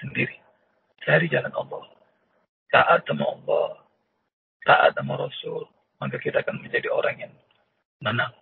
sendiri. 0.00 0.36
Cari 1.04 1.28
jalan 1.28 1.52
Allah 1.52 1.84
taat 2.70 3.02
sama 3.04 3.26
Allah, 3.26 3.82
taat 4.62 4.94
sama 4.94 5.18
Rasul, 5.18 5.66
maka 5.98 6.16
kita 6.22 6.40
akan 6.40 6.62
menjadi 6.62 6.88
orang 6.90 7.18
yang 7.18 7.34
menang. 8.00 8.32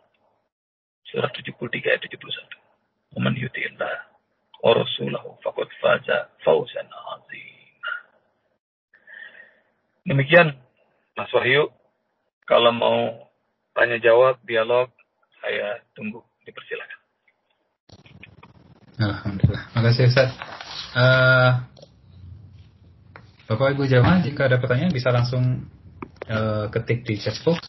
Surah 1.09 1.33
73 1.33 1.89
ayat 1.89 2.05
71. 2.05 2.68
Waman 3.17 3.35
yuti'illah 3.37 3.95
wa 4.59 4.71
rasulahu 4.75 5.39
faqad 5.41 5.69
faza 5.81 6.29
fawzan 6.45 6.89
azim. 6.89 7.81
Demikian 10.09 10.57
Mas 11.17 11.31
Wahyu. 11.33 11.73
Kalau 12.49 12.73
mau 12.73 13.29
tanya 13.77 14.01
jawab, 14.01 14.41
dialog, 14.49 14.89
saya 15.45 15.85
tunggu. 15.93 16.25
Dipersilakan. 16.49 16.99
Alhamdulillah. 18.99 19.65
Makasih 19.77 20.09
Ustaz. 20.09 20.33
Uh, 20.97 21.61
Bapak 23.49 23.77
Ibu 23.77 23.85
jamaah 23.85 24.25
jika 24.25 24.49
ada 24.49 24.57
pertanyaan 24.57 24.93
bisa 24.93 25.13
langsung 25.13 25.69
uh, 26.25 26.67
ketik 26.73 27.05
di 27.05 27.21
chatbox 27.21 27.61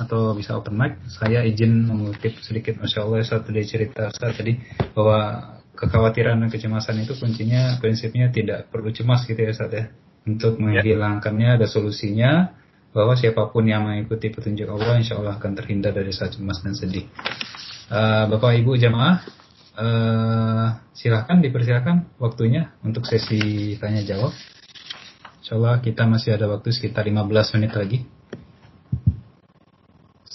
atau 0.00 0.32
bisa 0.32 0.56
open 0.56 0.74
mic. 0.74 0.96
Saya 1.12 1.44
izin 1.44 1.84
mengutip 1.84 2.40
sedikit 2.40 2.80
Masya 2.80 3.04
Allah 3.04 3.20
saat 3.20 3.44
tadi 3.44 3.62
cerita 3.68 4.08
saat 4.10 4.40
tadi 4.40 4.56
bahwa 4.96 5.52
kekhawatiran 5.76 6.40
dan 6.40 6.48
kecemasan 6.48 7.04
itu 7.04 7.12
kuncinya 7.16 7.76
prinsipnya 7.80 8.32
tidak 8.32 8.72
perlu 8.72 8.88
cemas 8.92 9.28
gitu 9.28 9.40
ya 9.40 9.52
saat 9.52 9.72
ya. 9.72 9.84
Untuk 10.24 10.56
ya. 10.56 10.80
menghilangkannya 10.80 11.60
ada 11.60 11.66
solusinya 11.68 12.56
bahwa 12.90 13.14
siapa 13.14 13.48
pun 13.54 13.68
yang 13.68 13.86
mengikuti 13.86 14.32
petunjuk 14.32 14.66
Allah 14.66 14.98
insya 14.98 15.16
Allah 15.20 15.38
akan 15.38 15.52
terhindar 15.54 15.94
dari 15.94 16.10
saat 16.10 16.34
cemas 16.34 16.60
dan 16.64 16.74
sedih. 16.74 17.06
Uh, 17.90 18.26
Bapak 18.32 18.58
Ibu 18.58 18.78
jamaah 18.78 19.22
uh, 19.78 20.66
silahkan 20.94 21.38
dipersilakan 21.38 22.18
waktunya 22.18 22.74
untuk 22.82 23.06
sesi 23.06 23.74
tanya 23.78 24.02
jawab. 24.02 24.34
Insya 25.40 25.82
kita 25.82 26.06
masih 26.06 26.38
ada 26.38 26.46
waktu 26.46 26.70
sekitar 26.70 27.02
15 27.10 27.26
menit 27.58 27.72
lagi. 27.74 27.98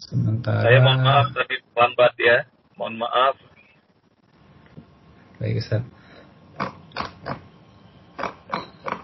Sementara... 0.06 0.62
Saya 0.70 0.80
mohon 0.86 1.02
maaf 1.02 1.28
tadi 1.34 1.56
lambat 1.74 2.14
ya. 2.22 2.38
Mohon 2.78 2.96
maaf. 3.02 3.36
Baik 5.42 5.58
Ustaz. 5.58 5.82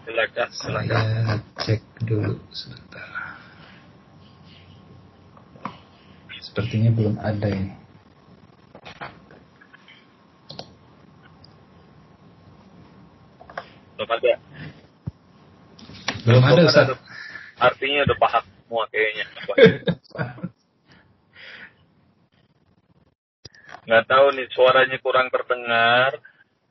Silakan, 0.06 0.50
silakan. 0.54 1.02
Saya 1.02 1.38
cek 1.58 1.82
dulu 2.06 2.38
sebentar. 2.54 3.10
Sepertinya 6.38 6.94
belum 6.94 7.16
ada 7.18 7.48
ini. 7.50 7.74
Belum 13.98 14.10
ada. 14.14 14.34
Belum 16.30 16.44
ada 16.46 16.62
Ustaz. 16.70 16.88
Artinya 17.58 18.06
udah 18.06 18.18
paham 18.22 18.44
semua 18.46 18.84
kayaknya. 18.94 19.26
Nggak 23.91 24.08
tahu 24.08 24.25
nih 24.39 24.47
suaranya 24.56 24.97
kurang 25.04 25.27
terdengar 25.27 26.15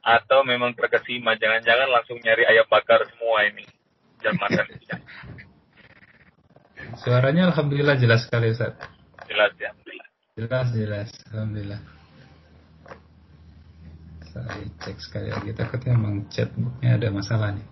atau 0.00 0.40
memang 0.40 0.72
terkesima. 0.72 1.36
Jangan-jangan 1.36 1.92
langsung 1.92 2.16
nyari 2.16 2.48
ayam 2.48 2.64
bakar 2.64 3.04
semua 3.12 3.44
ini. 3.44 3.68
Jam 4.24 4.40
makan 4.40 4.64
siang. 4.80 5.04
Suaranya 7.04 7.52
alhamdulillah 7.52 8.00
jelas 8.00 8.24
sekali 8.24 8.56
Ustaz. 8.56 8.72
Jelas 9.28 9.52
ya. 9.60 9.68
Jelas, 10.32 10.66
jelas. 10.72 11.08
Alhamdulillah. 11.28 11.80
Saya 14.32 14.64
cek 14.80 14.96
sekali 15.04 15.28
lagi 15.28 15.52
takutnya 15.52 16.00
memang 16.00 16.24
chatbooknya 16.32 16.96
ada 16.96 17.08
masalah 17.12 17.52
nih. 17.52 17.66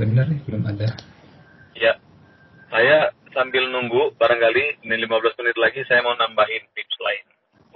Benar 0.00 0.32
nih, 0.32 0.40
belum 0.48 0.64
ada. 0.64 0.88
Ya, 1.76 2.00
saya 2.72 3.12
sambil 3.36 3.68
nunggu, 3.68 4.16
barangkali 4.16 4.80
ini 4.88 4.96
15 4.96 5.36
menit 5.44 5.56
lagi 5.60 5.84
saya 5.84 6.00
mau 6.00 6.16
nambahin 6.16 6.64
tips 6.72 6.96
lain 7.04 7.24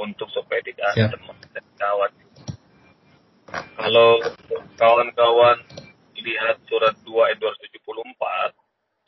untuk 0.00 0.32
supaya 0.32 0.64
tidak 0.64 0.88
cemas 0.96 1.37
dan 1.52 1.66
kawat. 1.76 2.10
Kalau 3.76 4.24
kawan-kawan 4.80 5.60
lihat 6.16 6.64
surat 6.64 6.96
2 7.04 7.28
ayat 7.28 7.38
274, 7.44 8.56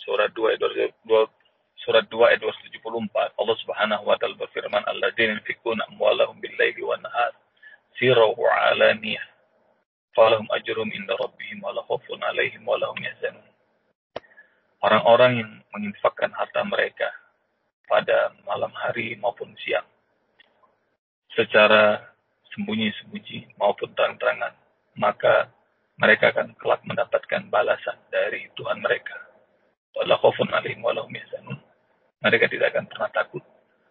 surat 0.05 0.29
2 0.37 0.53
ayat 0.53 0.61
2, 0.61 1.25
surat 1.81 2.05
2 2.13 2.29
ayat 2.29 2.41
274, 2.45 3.33
Allah 3.41 3.57
Subhanahu 3.65 4.05
wa 4.05 4.21
taala 4.21 4.37
berfirman, 4.37 4.85
"Alladzina 4.85 5.41
yunfikuna 5.41 5.89
amwalahum 5.89 6.37
bil-laili 6.37 6.85
wan-nahar 6.85 7.33
sirran 7.97 8.37
wa 8.37 8.53
'alaniyah." 8.53 9.36
Falahum 10.17 10.49
ajrum 10.57 10.89
inda 10.89 11.13
rabbihim 11.21 11.61
wa 11.61 11.77
khaufun 11.85 12.17
alaihim 12.25 12.65
wa 12.65 12.81
lahum 12.81 12.97
yahzanun. 12.97 13.45
Orang-orang 14.81 15.33
yang 15.45 15.51
menginfakkan 15.77 16.33
harta 16.33 16.65
mereka 16.65 17.13
pada 17.85 18.33
malam 18.49 18.73
hari 18.73 19.21
maupun 19.21 19.53
siang 19.61 19.85
secara 21.37 22.01
sembunyi-sembunyi 22.57 23.61
maupun 23.61 23.93
terang-terangan, 23.93 24.57
maka 24.97 25.53
mereka 26.01 26.33
akan 26.33 26.57
kelak 26.57 26.81
mendapatkan 26.89 27.53
balasan 27.53 28.01
dari 28.09 28.49
Tuhan 28.57 28.81
mereka 28.81 29.27
Wala 29.97 30.21
khawfun 30.21 30.53
alaihim 30.53 30.85
walahum 30.85 31.09
yahzanun. 31.09 31.57
Mereka 32.21 32.53
tidak 32.53 32.77
akan 32.77 32.85
pernah 32.85 33.09
takut, 33.17 33.41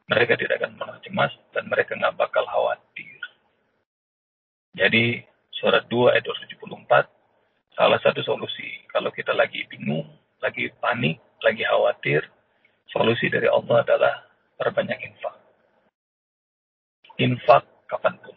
mereka 0.05 0.37
tidak 0.37 0.61
akan 0.61 0.77
pernah 0.77 0.97
cemas, 1.01 1.33
dan 1.49 1.65
mereka 1.65 1.97
nggak 1.97 2.13
bakal 2.13 2.45
khawatir. 2.45 3.21
Jadi, 4.77 5.25
surat 5.59 5.87
2 5.87 6.13
ayat 6.15 6.23
274, 6.27 7.75
salah 7.75 7.99
satu 8.03 8.21
solusi 8.23 8.83
kalau 8.91 9.11
kita 9.11 9.31
lagi 9.35 9.63
bingung, 9.71 10.07
lagi 10.43 10.71
panik, 10.79 11.19
lagi 11.43 11.63
khawatir, 11.63 12.23
solusi 12.91 13.27
dari 13.31 13.47
Allah 13.47 13.83
adalah 13.83 14.15
perbanyak 14.59 14.99
infak. 15.03 15.35
Infak 17.19 17.63
kapan 17.87 18.15
pun. 18.19 18.35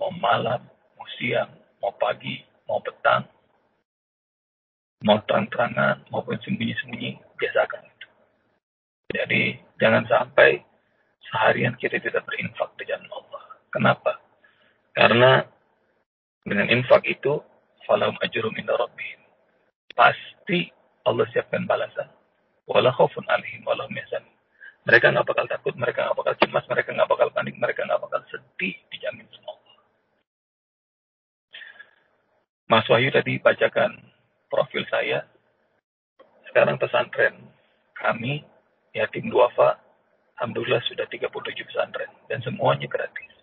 Mau 0.00 0.12
malam, 0.16 0.64
mau 0.96 1.08
siang, 1.20 1.52
mau 1.84 1.92
pagi, 2.00 2.40
mau 2.64 2.80
petang, 2.80 3.28
mau 5.04 5.20
terang-terangan 5.24 6.08
maupun 6.08 6.40
sembunyi-sembunyi, 6.40 7.20
biasakan 7.36 7.84
itu. 7.84 8.08
Jadi 9.16 9.42
jangan 9.80 10.04
sampai 10.08 10.60
seharian 11.28 11.76
kita 11.76 12.00
tidak 12.00 12.24
berinfak 12.24 12.72
di 12.80 12.84
jalan 12.88 13.08
Allah. 13.12 13.44
Kenapa? 13.72 14.12
Karena 14.96 15.44
dengan 16.44 16.66
infak 16.72 17.04
itu, 17.04 17.40
falam 17.84 18.16
ajurum 18.24 18.54
inda 18.56 18.76
rabbihim. 18.76 19.20
Pasti 19.92 20.72
Allah 21.04 21.26
siapkan 21.34 21.66
balasan. 21.68 22.08
Wala 22.70 22.94
khaufun 22.94 23.26
alihim 23.28 23.66
wala 23.66 23.84
Mereka 24.86 25.12
nggak 25.12 25.26
bakal 25.28 25.44
takut, 25.50 25.74
mereka 25.76 26.08
nggak 26.08 26.16
bakal 26.16 26.34
cemas, 26.40 26.64
mereka 26.70 26.96
nggak 26.96 27.10
bakal 27.10 27.28
panik, 27.34 27.54
mereka 27.58 27.84
nggak 27.84 28.00
bakal 28.00 28.20
sedih, 28.32 28.76
dijamin 28.88 29.26
sama 29.34 29.52
Allah. 29.52 29.76
Mas 32.70 32.86
Wahyu 32.88 33.10
tadi 33.12 33.42
bacakan 33.42 33.98
profil 34.48 34.86
saya. 34.88 35.26
Sekarang 36.48 36.80
pesantren 36.80 37.50
kami, 37.98 38.42
yatim 38.96 39.28
duafa, 39.28 39.78
Alhamdulillah 40.40 40.80
sudah 40.88 41.04
37 41.04 41.68
pesantren. 41.68 42.08
Dan 42.32 42.40
semuanya 42.40 42.88
gratis. 42.88 43.39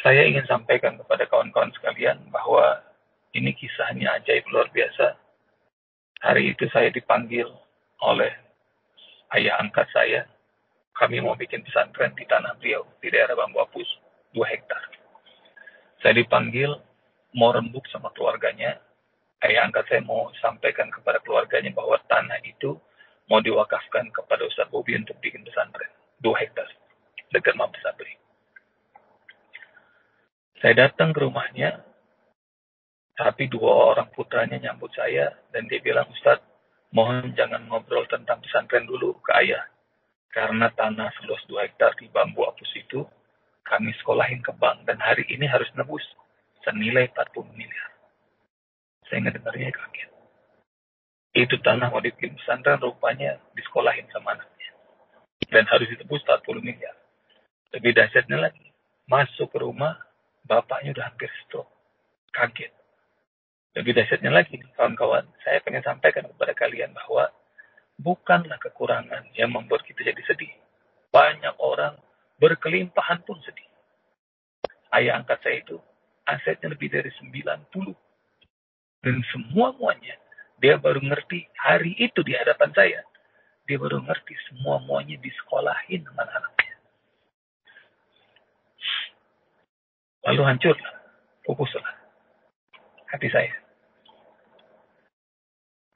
Saya 0.00 0.24
ingin 0.24 0.48
sampaikan 0.48 0.96
kepada 0.96 1.28
kawan-kawan 1.28 1.68
sekalian 1.76 2.16
bahwa 2.32 2.80
ini 3.36 3.52
kisahnya 3.52 4.16
ajaib 4.16 4.48
luar 4.48 4.72
biasa. 4.72 5.12
Hari 6.24 6.56
itu 6.56 6.64
saya 6.72 6.88
dipanggil 6.88 7.44
oleh 8.00 8.32
ayah 9.36 9.60
angkat 9.60 9.84
saya. 9.92 10.24
Kami 10.96 11.20
mau 11.20 11.36
bikin 11.36 11.64
pesantren 11.64 12.16
di 12.16 12.24
Tanah 12.24 12.56
Riau, 12.60 12.84
di 13.00 13.12
daerah 13.12 13.36
Bambu 13.36 13.60
Apus, 13.60 13.88
2 14.36 14.44
hektar. 14.48 14.80
Saya 16.00 16.16
dipanggil, 16.16 16.72
mau 17.36 17.52
rembuk 17.52 17.84
sama 17.92 18.08
keluarganya. 18.16 18.80
Ayah 19.44 19.68
angkat 19.68 19.84
saya 19.88 20.00
mau 20.04 20.28
sampaikan 20.40 20.88
kepada 20.92 21.20
keluarganya 21.24 21.72
bahwa 21.76 21.96
tanah 22.08 22.40
itu 22.44 22.76
mau 23.28 23.40
diwakafkan 23.40 24.12
kepada 24.12 24.44
Ustaz 24.48 24.68
Bobi 24.68 24.96
untuk 24.96 25.16
bikin 25.20 25.44
pesantren. 25.44 25.88
Dua 26.20 26.36
hektar. 26.40 26.68
Dekat 27.32 27.56
Mabes 27.56 27.80
Sabri. 27.80 28.16
Saya 30.60 30.88
datang 30.88 31.16
ke 31.16 31.24
rumahnya, 31.24 31.80
tapi 33.16 33.48
dua 33.48 33.96
orang 33.96 34.12
putranya 34.12 34.60
nyambut 34.60 34.92
saya, 34.92 35.32
dan 35.52 35.64
dia 35.66 35.80
bilang, 35.80 36.08
Ustaz, 36.12 36.40
mohon 36.92 37.32
jangan 37.32 37.64
ngobrol 37.68 38.04
tentang 38.08 38.44
pesantren 38.44 38.84
dulu 38.84 39.16
ke 39.24 39.32
ayah. 39.40 39.64
Karena 40.30 40.70
tanah 40.70 41.10
seluas 41.18 41.42
dua 41.48 41.64
hektar 41.64 41.96
di 41.96 42.06
bambu 42.12 42.44
apus 42.44 42.70
itu, 42.76 43.02
kami 43.64 43.90
sekolahin 43.98 44.44
ke 44.44 44.52
bank, 44.54 44.84
dan 44.84 45.00
hari 45.00 45.24
ini 45.32 45.48
harus 45.48 45.68
nebus 45.74 46.04
senilai 46.62 47.08
40 47.16 47.56
miliar. 47.56 47.90
Saya 49.08 49.26
ngedengarnya 49.26 49.72
kaget 49.72 50.10
itu 51.30 51.62
tanah 51.62 51.94
mau 51.94 52.02
dibikin 52.02 52.34
pesantren 52.34 52.82
rupanya 52.82 53.38
disekolahin 53.54 54.06
sama 54.10 54.34
anaknya. 54.34 54.70
Dan 55.46 55.64
harus 55.70 55.86
ditebus 55.86 56.26
40 56.26 56.58
miliar. 56.58 56.94
Lebih 57.70 57.94
dahsyatnya 57.94 58.50
lagi, 58.50 58.66
masuk 59.06 59.46
ke 59.54 59.58
rumah, 59.62 59.94
bapaknya 60.50 60.90
udah 60.98 61.06
hampir 61.06 61.30
stroke. 61.46 61.70
Kaget. 62.34 62.74
Lebih 63.78 63.94
dahsyatnya 63.94 64.34
lagi, 64.34 64.58
kawan-kawan, 64.74 65.30
saya 65.46 65.62
pengen 65.62 65.86
sampaikan 65.86 66.26
kepada 66.26 66.58
kalian 66.58 66.90
bahwa 66.90 67.30
bukanlah 68.02 68.58
kekurangan 68.58 69.30
yang 69.38 69.54
membuat 69.54 69.86
kita 69.86 70.02
jadi 70.02 70.18
sedih. 70.26 70.50
Banyak 71.14 71.54
orang 71.62 71.94
berkelimpahan 72.42 73.22
pun 73.22 73.38
sedih. 73.46 73.70
Ayah 74.90 75.22
angkat 75.22 75.38
saya 75.46 75.62
itu 75.62 75.78
asetnya 76.26 76.74
lebih 76.74 76.90
dari 76.90 77.14
90. 77.14 77.94
Dan 79.06 79.22
semua-muanya 79.30 80.18
dia 80.58 80.74
baru 80.76 80.98
ngerti 80.98 81.46
hari 81.54 81.94
itu 81.94 82.26
di 82.26 82.34
hadapan 82.34 82.74
saya. 82.74 83.00
Dia 83.70 83.78
baru 83.78 84.02
ngerti 84.02 84.34
semua 84.50 84.82
muanya 84.82 85.14
disekolahin 85.22 86.02
dengan 86.02 86.26
anaknya. 86.26 86.69
Lalu 90.28 90.42
hancurlah, 90.44 90.94
pupuslah 91.48 92.00
hati 93.10 93.28
saya. 93.32 93.54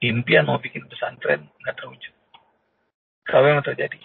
Impian 0.02 0.44
mau 0.44 0.60
bikin 0.60 0.84
pesantren 0.90 1.48
nggak 1.62 1.76
terwujud. 1.80 2.14
Kalau 3.24 3.48
yang 3.48 3.64
terjadi? 3.64 4.00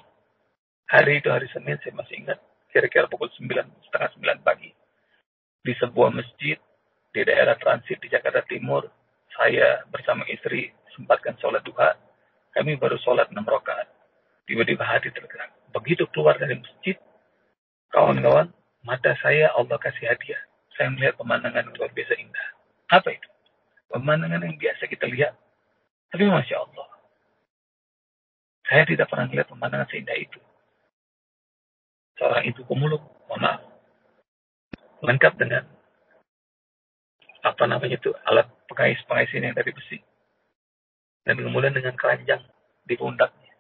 Hari 0.89 1.19
itu 1.19 1.29
hari 1.29 1.45
Senin 1.51 1.77
saya 1.83 1.93
masih 1.93 2.23
ingat, 2.23 2.39
kira-kira 2.71 3.05
pukul 3.11 3.27
9, 3.35 3.51
setengah 3.89 4.09
9 4.15 4.47
pagi. 4.47 4.71
Di 5.59 5.73
sebuah 5.75 6.09
masjid 6.15 6.55
di 7.11 7.21
daerah 7.27 7.59
transit 7.59 7.99
di 7.99 8.07
Jakarta 8.07 8.41
Timur, 8.47 8.87
saya 9.35 9.83
bersama 9.91 10.23
istri 10.31 10.71
sempatkan 10.95 11.35
sholat 11.37 11.61
duha, 11.67 11.93
kami 12.55 12.79
baru 12.79 12.97
sholat 13.03 13.27
enam 13.29 13.45
rakaat. 13.45 13.85
Tiba-tiba 14.49 14.81
hati 14.81 15.13
tergerak. 15.13 15.53
Begitu 15.69 16.09
keluar 16.09 16.39
dari 16.41 16.57
masjid, 16.57 16.97
kawan-kawan, 17.93 18.49
mata 18.83 19.15
saya 19.19 19.51
Allah 19.55 19.77
kasih 19.79 20.07
hadiah. 20.07 20.41
Saya 20.75 20.95
melihat 20.95 21.19
pemandangan 21.19 21.67
yang 21.67 21.75
luar 21.75 21.91
biasa 21.91 22.13
indah. 22.15 22.47
Apa 22.87 23.11
itu? 23.11 23.29
Pemandangan 23.91 24.47
yang 24.47 24.55
biasa 24.55 24.87
kita 24.87 25.05
lihat. 25.11 25.35
Tapi 26.09 26.23
Masya 26.23 26.55
Allah. 26.55 26.87
Saya 28.69 28.83
tidak 28.85 29.09
pernah 29.09 29.27
melihat 29.27 29.49
pemandangan 29.49 29.89
seindah 29.91 30.15
itu. 30.15 30.39
Seorang 32.21 32.43
ibu 32.47 32.61
pemulung, 32.67 33.03
mohon 33.27 33.41
maaf. 33.41 33.61
Lengkap 34.99 35.33
dengan 35.39 35.63
apa 37.39 37.63
namanya 37.63 37.95
itu 37.95 38.11
alat 38.27 38.51
pengais-pengais 38.67 39.31
ini 39.31 39.51
yang 39.51 39.57
dari 39.57 39.71
besi. 39.71 39.97
Dan 41.23 41.39
kemudian 41.39 41.75
dengan 41.75 41.95
keranjang 41.95 42.43
di 42.83 42.95
pundaknya. 42.99 43.53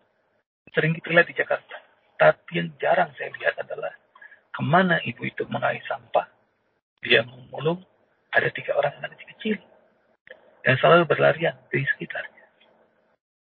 Sering 0.75 0.93
kita 0.95 1.09
lihat 1.09 1.27
di 1.27 1.35
Jakarta. 1.35 1.77
Tapi 2.19 2.51
yang 2.59 2.69
jarang 2.77 3.15
saya 3.15 3.31
lihat 3.33 3.55
adalah 3.63 3.95
ke 4.59 4.61
mana 4.67 4.99
ibu 5.07 5.23
itu 5.23 5.47
mengais 5.47 5.79
sampah. 5.87 6.27
Dia 6.99 7.23
memulung, 7.23 7.79
ada 8.35 8.51
tiga 8.51 8.75
orang 8.75 8.91
anak 8.99 9.15
kecil. 9.15 9.55
Yang 10.67 10.83
selalu 10.83 11.07
berlarian 11.07 11.55
di 11.71 11.87
sekitarnya. 11.95 12.43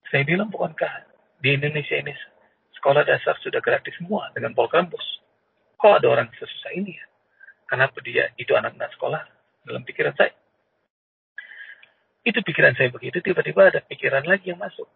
Saya 0.06 0.22
bilang 0.22 0.54
bukankah 0.54 1.10
di 1.42 1.58
Indonesia 1.58 1.98
ini 1.98 2.14
sekolah 2.78 3.02
dasar 3.02 3.34
sudah 3.42 3.58
gratis 3.58 3.98
semua 3.98 4.30
dengan 4.30 4.54
Polkambus. 4.54 5.02
Kok 5.82 5.98
ada 5.98 6.06
orang 6.06 6.30
sesusah 6.38 6.78
ini 6.78 6.94
ya? 6.94 7.06
Kenapa 7.66 7.98
dia 8.06 8.30
itu 8.38 8.54
anak-anak 8.54 8.94
sekolah? 8.94 9.22
dalam 9.66 9.82
pikiran 9.86 10.14
saya. 10.18 10.34
Itu 12.22 12.38
pikiran 12.42 12.74
saya 12.78 12.90
begitu, 12.94 13.18
tiba-tiba 13.18 13.70
ada 13.70 13.80
pikiran 13.82 14.22
lagi 14.22 14.54
yang 14.54 14.62
masuk. 14.62 14.86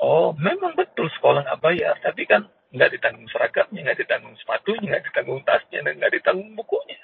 Oh, 0.00 0.32
memang 0.36 0.76
betul 0.76 1.08
sekolah 1.08 1.44
nggak 1.44 1.60
bayar, 1.60 1.96
tapi 2.04 2.28
kan 2.28 2.48
nggak 2.70 2.90
ditanggung 2.94 3.26
seragamnya, 3.30 3.80
nggak 3.82 3.98
ditanggung 4.06 4.34
sepatunya, 4.38 4.86
nggak 4.94 5.04
ditanggung 5.10 5.40
tasnya, 5.42 5.78
dan 5.82 5.94
nggak 5.98 6.12
ditanggung 6.14 6.50
bukunya. 6.54 7.00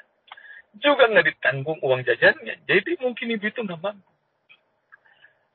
Juga 0.78 1.10
nggak 1.10 1.26
ditanggung 1.26 1.78
uang 1.82 2.02
jajannya. 2.06 2.54
Jadi 2.68 2.90
mungkin 3.02 3.26
ibu 3.34 3.44
itu 3.50 3.60
nggak 3.64 3.80
mampu. 3.82 4.12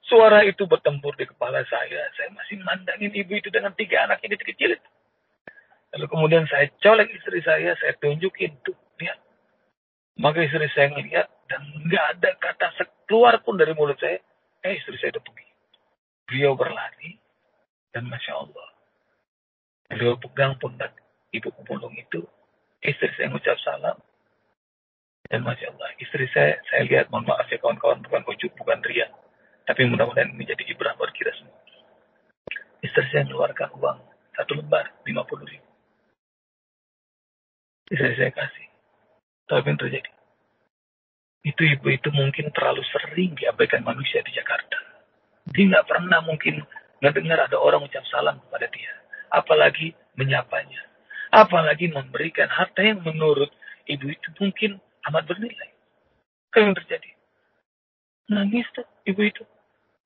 Suara 0.04 0.44
itu 0.44 0.68
bertempur 0.68 1.16
di 1.16 1.24
kepala 1.24 1.64
saya. 1.72 2.12
Saya 2.20 2.36
masih 2.36 2.60
mandangin 2.66 3.16
ibu 3.16 3.32
itu 3.40 3.48
dengan 3.48 3.72
tiga 3.78 4.04
anak 4.04 4.20
ini 4.28 4.36
kecil 4.36 4.76
itu. 4.76 4.90
Lalu 5.96 6.06
kemudian 6.08 6.44
saya 6.48 6.68
colek 6.80 7.12
istri 7.16 7.40
saya, 7.44 7.76
saya 7.80 7.96
tunjukin 8.00 8.56
tuh, 8.64 8.76
lihat 9.00 9.20
maka 10.20 10.44
istri 10.44 10.68
saya 10.76 10.92
ngeliat 10.92 11.28
dan 11.48 11.62
nggak 11.88 12.06
ada 12.18 12.30
kata 12.40 12.68
keluar 13.08 13.40
pun 13.44 13.56
dari 13.56 13.72
mulut 13.72 13.96
saya. 14.00 14.20
Eh 14.64 14.76
istri 14.76 15.00
saya 15.00 15.16
udah 15.16 15.24
pergi. 15.24 15.48
Beliau 16.28 16.54
berlari 16.56 17.20
dan 17.96 18.08
masya 18.08 18.36
Allah. 18.40 18.68
Beliau 19.92 20.16
pegang 20.16 20.56
pundak 20.56 20.96
ibu 21.36 21.52
pemulung 21.52 21.92
itu. 22.00 22.24
Istri 22.82 23.12
saya 23.14 23.28
mengucap 23.28 23.60
salam. 23.62 24.00
Dan 25.28 25.48
masya 25.48 25.72
Allah, 25.72 25.96
istri 25.96 26.28
saya, 26.36 26.60
saya 26.68 26.84
lihat, 26.84 27.08
mohon 27.08 27.24
maaf 27.24 27.48
ya 27.48 27.56
kawan-kawan, 27.56 28.04
bukan 28.04 28.20
ujub, 28.36 28.52
bukan 28.60 28.84
ria. 28.84 29.08
Tapi 29.64 29.88
mudah-mudahan 29.88 30.36
ini 30.36 30.44
jadi 30.44 30.64
ibrah 30.68 30.92
buat 31.00 31.08
kita 31.16 31.32
semua. 31.40 31.56
Istri 32.84 33.06
saya 33.14 33.24
mengeluarkan 33.30 33.72
uang 33.80 34.00
satu 34.36 34.60
lembar, 34.60 34.92
50 35.08 35.48
ribu. 35.48 35.70
Istri 37.96 38.12
saya 38.20 38.32
kasih. 38.36 38.68
Apa 39.52 39.68
yang 39.68 39.80
terjadi? 39.80 40.12
Itu 41.44 41.62
ibu 41.64 41.88
itu 41.92 42.10
mungkin 42.12 42.52
terlalu 42.56 42.84
sering 42.88 43.36
diabaikan 43.36 43.84
manusia 43.84 44.24
di 44.24 44.32
Jakarta. 44.36 44.80
Dia 45.52 45.68
nggak 45.68 45.88
pernah 45.88 46.20
mungkin 46.24 46.64
ngedengar 47.02 47.50
ada 47.50 47.58
orang 47.58 47.84
ucap 47.84 48.06
salam 48.08 48.38
kepada 48.48 48.68
dia. 48.70 49.01
Apalagi 49.32 49.96
menyapanya. 50.20 50.84
Apalagi 51.32 51.88
memberikan 51.88 52.52
harta 52.52 52.84
yang 52.84 53.00
menurut 53.02 53.50
ibu 53.88 54.12
itu 54.12 54.28
mungkin 54.38 54.78
amat 55.08 55.24
bernilai. 55.26 55.72
Apa 56.52 56.58
yang 56.60 56.76
terjadi? 56.76 57.12
Nangis 58.28 58.68
tuh 58.76 58.84
ibu 59.08 59.24
itu. 59.24 59.44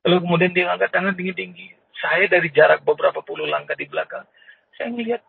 Lalu 0.06 0.22
kemudian 0.22 0.52
dia 0.54 0.70
angkat 0.70 0.94
tangan 0.94 1.18
tinggi-tinggi. 1.18 1.74
Saya 1.98 2.30
dari 2.30 2.54
jarak 2.54 2.86
beberapa 2.86 3.26
puluh 3.26 3.50
langkah 3.50 3.74
di 3.74 3.90
belakang. 3.90 4.30
Saya 4.78 4.94
melihat 4.94 5.26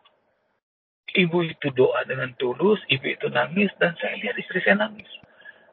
ibu 1.17 1.41
itu 1.41 1.73
doa 1.73 2.05
dengan 2.05 2.29
tulus, 2.37 2.77
ibu 2.91 3.07
itu 3.09 3.31
nangis, 3.33 3.73
dan 3.81 3.97
saya 3.97 4.19
lihat 4.21 4.37
istri 4.37 4.61
saya 4.61 4.85
nangis. 4.85 5.09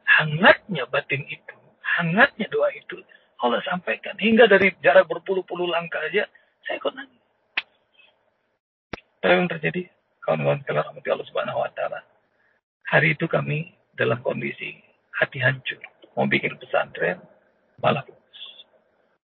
Hangatnya 0.05 0.89
batin 0.89 1.21
itu, 1.27 1.55
hangatnya 1.83 2.47
doa 2.49 2.71
itu, 2.73 2.97
Allah 3.43 3.61
sampaikan. 3.67 4.15
Hingga 4.17 4.49
dari 4.49 4.73
jarak 4.81 5.05
berpuluh-puluh 5.05 5.69
langkah 5.69 6.01
aja, 6.01 6.25
saya 6.65 6.81
ikut 6.81 6.93
nangis. 6.95 7.24
Apa 9.25 9.41
yang 9.41 9.49
terjadi? 9.49 9.89
Kawan-kawan 10.21 10.61
sekalian 10.61 10.85
rahmati 10.85 11.09
Allah 11.09 11.25
subhanahu 11.33 11.65
wa 11.65 11.71
ta'ala. 11.73 11.97
Hari 12.93 13.17
itu 13.17 13.25
kami 13.25 13.73
dalam 13.97 14.21
kondisi 14.21 14.77
hati 15.17 15.41
hancur. 15.41 15.81
Mau 16.13 16.29
bikin 16.29 16.53
pesantren, 16.61 17.17
malah 17.81 18.05
putus. 18.05 18.41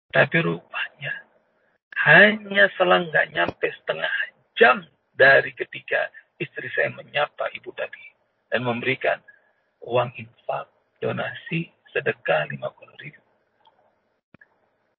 Tapi 0.09 0.41
rupanya, 0.41 1.13
hanya 2.09 2.73
selang 2.81 3.13
nggak 3.13 3.29
nyampe 3.37 3.69
setengah 3.77 4.15
jam 4.57 4.89
dari 5.21 5.53
ketika 5.53 6.09
istri 6.41 6.73
saya 6.73 6.97
menyapa 6.97 7.53
ibu 7.53 7.69
tadi. 7.77 8.01
Dan 8.49 8.65
memberikan 8.65 9.21
uang 9.85 10.17
infak, 10.17 10.65
donasi, 11.05 11.69
sedekah 11.93 12.49
50 12.49 12.57
ribu. 13.05 13.21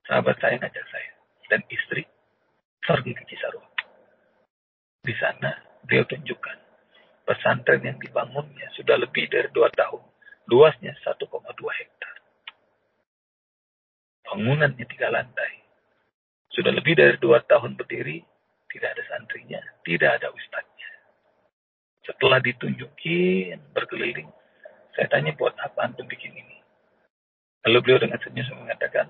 Sahabat 0.06 0.38
saya 0.38 0.62
ngajak 0.62 0.86
saya 0.94 1.12
dan 1.50 1.66
istri 1.74 2.06
pergi 2.86 3.18
ke 3.18 3.26
Cisarua. 3.26 3.71
Di 5.02 5.18
sana 5.18 5.50
beliau 5.82 6.06
tunjukkan 6.06 6.58
pesantren 7.26 7.82
yang 7.82 7.98
dibangunnya 7.98 8.70
sudah 8.78 9.02
lebih 9.02 9.26
dari 9.34 9.50
dua 9.50 9.74
tahun. 9.74 10.06
Luasnya 10.46 10.94
1,2 11.02 11.26
hektar. 11.58 12.16
Bangunannya 14.30 14.86
tiga 14.86 15.10
lantai. 15.10 15.64
Sudah 16.54 16.70
lebih 16.76 17.00
dari 17.00 17.16
dua 17.18 17.40
tahun 17.48 17.80
berdiri, 17.80 18.20
tidak 18.68 18.94
ada 18.94 19.04
santrinya, 19.10 19.62
tidak 19.88 20.20
ada 20.20 20.28
ustadznya. 20.36 20.92
Setelah 22.04 22.44
ditunjukin 22.44 23.72
berkeliling, 23.72 24.28
saya 24.94 25.08
tanya 25.08 25.32
buat 25.40 25.56
apa 25.56 25.88
antum 25.88 26.06
bikin 26.06 26.36
ini? 26.36 26.58
Lalu 27.64 27.78
beliau 27.80 28.00
dengan 28.04 28.20
senyum 28.20 28.68
mengatakan, 28.68 29.08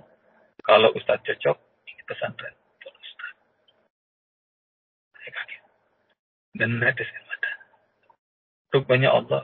kalau 0.62 0.93
ustadz 0.93 1.25
cocok, 1.25 1.58
ini 1.89 2.01
pesantren. 2.06 2.61
Dan 6.55 6.77
meneteskan 6.77 7.23
mata. 7.27 7.51
Rupanya 8.71 9.09
Allah 9.15 9.43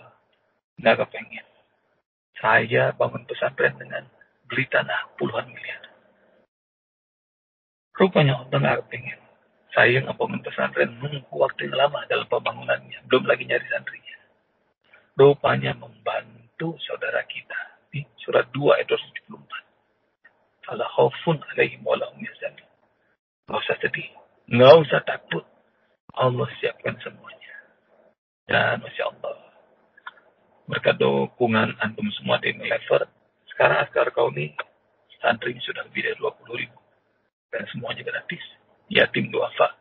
nggak 0.80 1.08
kepengen. 1.08 1.48
Saya 2.38 2.94
bangun 2.94 3.26
pesantren 3.26 3.74
dengan 3.80 4.06
beli 4.46 4.68
tanah 4.70 5.18
puluhan 5.18 5.50
miliar. 5.50 5.84
Rupanya 7.98 8.44
Allah 8.46 8.58
nggak 8.58 8.80
kepengen. 8.86 9.20
Saya 9.74 10.04
bangun 10.04 10.42
pesantren 10.44 10.96
nunggu 11.00 11.34
waktu 11.34 11.70
yang 11.70 11.76
lama 11.88 12.06
dalam 12.08 12.28
pembangunannya. 12.30 13.04
Belum 13.10 13.26
lagi 13.26 13.46
nyari 13.46 13.66
santrinya. 13.68 14.18
Rupanya 15.18 15.74
membantu 15.76 16.78
saudara 16.86 17.26
kita. 17.26 17.60
Di 17.90 18.04
surat 18.22 18.46
2 18.54 18.78
ayat 18.78 18.88
274. 18.90 20.68
Fala 20.68 20.86
khaufun 20.94 21.40
alaihim 21.56 21.82
walahum 21.88 22.20
yahzanun. 22.20 22.70
Nggak 23.48 23.60
usah 23.64 23.78
sedih. 23.80 24.10
Nggak 24.52 24.74
usah 24.84 25.02
takut 25.04 25.46
Allah 26.18 26.50
siapkan 26.58 26.98
semuanya. 27.06 27.54
Dan 28.50 28.82
Masya 28.82 29.04
Allah. 29.14 29.38
Berkat 30.68 30.98
dukungan 31.00 31.80
antum 31.80 32.10
semua 32.20 32.42
di 32.44 32.52
Lever, 32.58 33.08
sekarang 33.54 33.88
askar 33.88 34.12
kau 34.12 34.34
ini 34.36 34.52
santri 35.22 35.56
sudah 35.64 35.86
lebih 35.88 36.04
dari 36.04 36.18
20 36.20 36.62
ribu. 36.62 36.80
Dan 37.54 37.64
semuanya 37.72 38.04
gratis. 38.04 38.44
Yatim 38.92 39.32
duafa. 39.32 39.78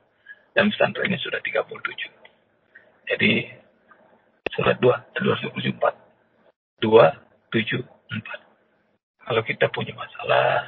Dan 0.54 0.72
pesantrennya 0.72 1.18
sudah 1.20 1.40
37. 1.42 2.08
Jadi, 3.12 3.32
surat 4.54 4.78
2, 4.80 4.88
274. 5.20 5.94
274. 6.80 8.46
Kalau 9.26 9.42
kita 9.42 9.66
punya 9.74 9.92
masalah, 9.98 10.64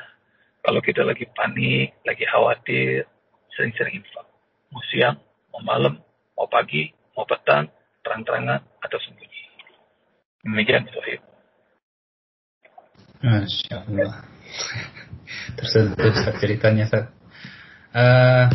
kalau 0.66 0.82
kita 0.82 1.06
lagi 1.06 1.24
panik, 1.32 1.94
lagi 2.02 2.26
khawatir, 2.26 3.06
sering-sering 3.54 4.02
infak. 4.02 4.17
Malam, 5.68 6.00
mau 6.32 6.48
pagi, 6.48 6.88
mau 7.12 7.28
petang, 7.28 7.68
terang-terangan 8.00 8.64
atau 8.80 8.96
sembunyi. 9.04 9.42
Demikian 10.48 10.88
Sohib. 10.88 11.20
Masya 13.20 13.84
Allah. 13.84 14.24
Tersentuh 15.60 16.40
ceritanya 16.40 16.88
Sat. 16.88 17.12
Uh, 17.92 18.48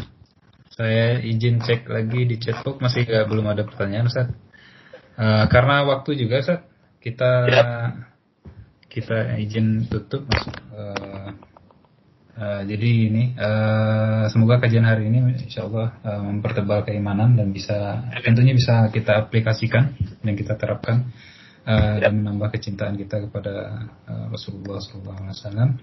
saya 0.73 1.21
izin 1.21 1.61
cek 1.61 1.85
lagi 1.85 2.25
di 2.25 2.41
chatbox 2.41 2.81
masih 2.81 3.05
gak, 3.05 3.29
belum 3.29 3.45
ada 3.45 3.61
pertanyaan 3.61 4.09
Sat. 4.09 4.33
Uh, 5.13 5.45
karena 5.53 5.85
waktu 5.85 6.17
juga 6.17 6.41
Sat, 6.41 6.65
kita 6.97 7.31
ya. 7.45 7.63
kita 8.89 9.37
izin 9.37 9.85
tutup 9.85 10.25
uh, 10.33 10.62
Uh, 12.43 12.61
jadi 12.67 12.91
ini 13.07 13.23
uh, 13.39 14.27
semoga 14.27 14.59
kajian 14.59 14.83
hari 14.83 15.07
ini 15.07 15.23
insya 15.47 15.63
Allah 15.63 15.95
uh, 16.03 16.19
mempertebal 16.27 16.83
keimanan 16.83 17.39
dan 17.39 17.55
bisa 17.55 18.03
tentunya 18.19 18.51
bisa 18.51 18.91
kita 18.91 19.23
aplikasikan 19.23 19.95
dan 20.19 20.33
kita 20.35 20.59
terapkan 20.59 21.07
uh, 21.63 21.95
dan 22.03 22.19
menambah 22.19 22.51
kecintaan 22.51 22.99
kita 22.99 23.23
kepada 23.29 23.87
uh, 24.11 24.25
Rasulullah 24.27 24.83
SAW. 24.83 25.79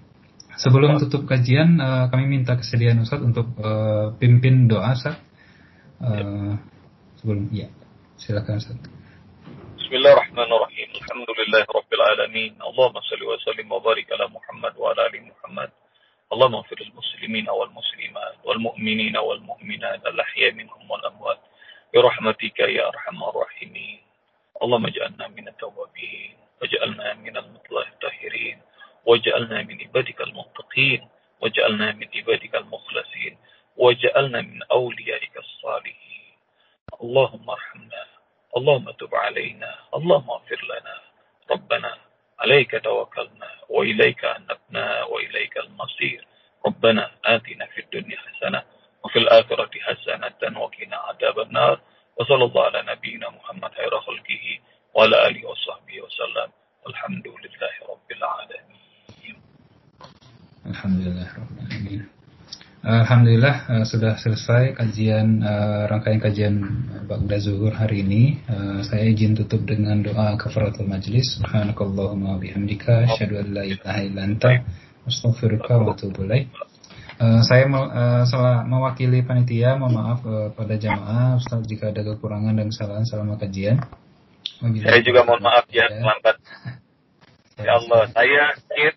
Sebelum 0.60 1.00
tutup 1.00 1.24
kajian, 1.24 1.80
uh, 1.80 2.12
kami 2.12 2.28
minta 2.28 2.60
kesediaan 2.60 3.00
Ustaz 3.00 3.24
untuk 3.24 3.56
uh, 3.56 4.12
pimpin 4.20 4.68
doa 4.68 4.92
Ustaz. 4.92 5.16
Uh, 5.96 6.60
sebelum 7.24 7.48
ya, 7.56 7.72
silakan 8.20 8.60
Ustaz. 8.60 8.76
Bismillahirrahmanirrahim. 9.80 10.88
Alhamdulillahirabbil 10.92 12.60
Allahumma 12.60 13.00
salli 13.08 13.24
wa 13.24 13.40
sallim 13.40 13.66
wa 13.72 13.80
barik 13.80 14.12
ala 14.12 14.28
Muhammad 14.28 14.76
wa 14.76 14.92
ala 14.92 15.08
ali 15.08 15.24
Muhammad. 15.24 15.79
اللهم 16.32 16.54
اغفر 16.54 16.80
المسلمين 16.80 17.50
والمسلمات 17.50 18.36
والمؤمنين 18.44 19.16
والمؤمنات 19.16 20.06
الأحياء 20.06 20.52
منهم 20.52 20.90
والأموات 20.90 21.40
برحمتك 21.94 22.58
يا 22.60 22.88
أرحم 22.88 23.22
الراحمين. 23.24 24.00
اللهم 24.62 24.86
اجعلنا 24.86 25.28
من 25.28 25.48
التوابين 25.48 26.36
واجعلنا 26.62 27.14
من 27.14 27.36
المطلع 27.36 27.82
الطاهرين 27.88 28.58
واجعلنا 29.06 29.62
من 29.62 29.80
عبادك 29.82 30.20
المتقين 30.20 31.08
واجعلنا 31.40 31.92
من 31.92 32.08
عبادك 32.14 32.54
المخلصين 32.54 33.38
واجعلنا 33.76 34.40
من 34.40 34.62
أوليائك 34.62 35.36
الصالحين. 35.36 36.34
اللهم 37.02 37.50
ارحمنا 37.50 38.02
اللهم 38.56 38.90
تب 38.90 39.14
علينا 39.14 39.70
اللهم 39.94 40.30
اغفر 40.30 40.60
لنا. 40.64 40.96
ربنا 41.50 41.98
عليك 42.40 42.84
توكلنا 42.84 43.50
وإليك 43.68 44.24
أنبنا 44.24 45.04
وإليك 45.04 45.56
المصير. 45.56 46.26
ربنا 46.66 47.10
آتنا 47.24 47.66
في 47.66 47.80
الدنيا 47.80 48.18
حسنة 48.18 48.62
وفي 49.04 49.18
الآخرة 49.18 49.70
حسنة 49.80 50.60
وقنا 50.60 50.96
عذاب 50.96 51.40
النار. 51.40 51.80
وصلى 52.16 52.44
الله 52.44 52.64
على 52.64 52.82
نبينا 52.92 53.30
محمد 53.30 53.70
خير 53.72 54.00
خلقه 54.00 54.58
وعلى 54.94 55.28
آله 55.28 55.48
وصحبه 55.48 56.00
وسلم. 56.00 56.50
والحمد 56.86 57.26
لله 57.28 57.74
رب 57.90 58.08
العالمين. 58.10 59.36
الحمد 60.66 61.00
لله 61.00 61.28
رب 61.36 61.58
العالمين. 61.58 62.19
Alhamdulillah 62.80 63.56
uh, 63.68 63.84
sudah 63.84 64.16
selesai 64.16 64.72
kajian 64.72 65.44
uh, 65.44 65.84
rangkaian 65.84 66.16
kajian 66.16 66.54
Ba'da 67.04 67.36
Zuhur 67.36 67.76
hari 67.76 68.00
ini. 68.00 68.40
Uh, 68.48 68.80
saya 68.80 69.04
izin 69.04 69.36
tutup 69.36 69.68
dengan 69.68 70.00
doa 70.00 70.32
kafaratul 70.40 70.88
majlis. 70.88 71.36
Subhanakallahumma 71.36 72.40
bihamdika 72.40 73.04
asyhadu 73.04 73.36
an 73.36 73.46
la 73.52 73.68
ilaha 73.68 74.00
illa 74.00 74.20
anta 74.24 74.64
astaghfiruka 75.04 75.76
wa 75.76 75.92
atubu 75.92 76.24
ilaik. 76.24 76.48
Uh, 77.20 77.44
saya 77.44 77.68
uh, 77.68 78.24
salah 78.24 78.64
mewakili 78.64 79.20
panitia, 79.28 79.76
mohon 79.76 80.00
maaf 80.00 80.24
uh, 80.24 80.48
pada 80.56 80.80
jamaah 80.80 81.36
Ustaz 81.36 81.60
jika 81.68 81.92
ada 81.92 82.00
kekurangan 82.00 82.56
dan 82.56 82.72
kesalahan 82.72 83.04
selama 83.04 83.36
kajian. 83.36 83.76
Saya 84.56 85.04
juga 85.04 85.28
mohon 85.28 85.44
maaf 85.44 85.68
ya, 85.68 85.84
terlambat. 85.84 86.40
Ya 87.60 87.76
Allah, 87.76 88.02
saya 88.12 88.44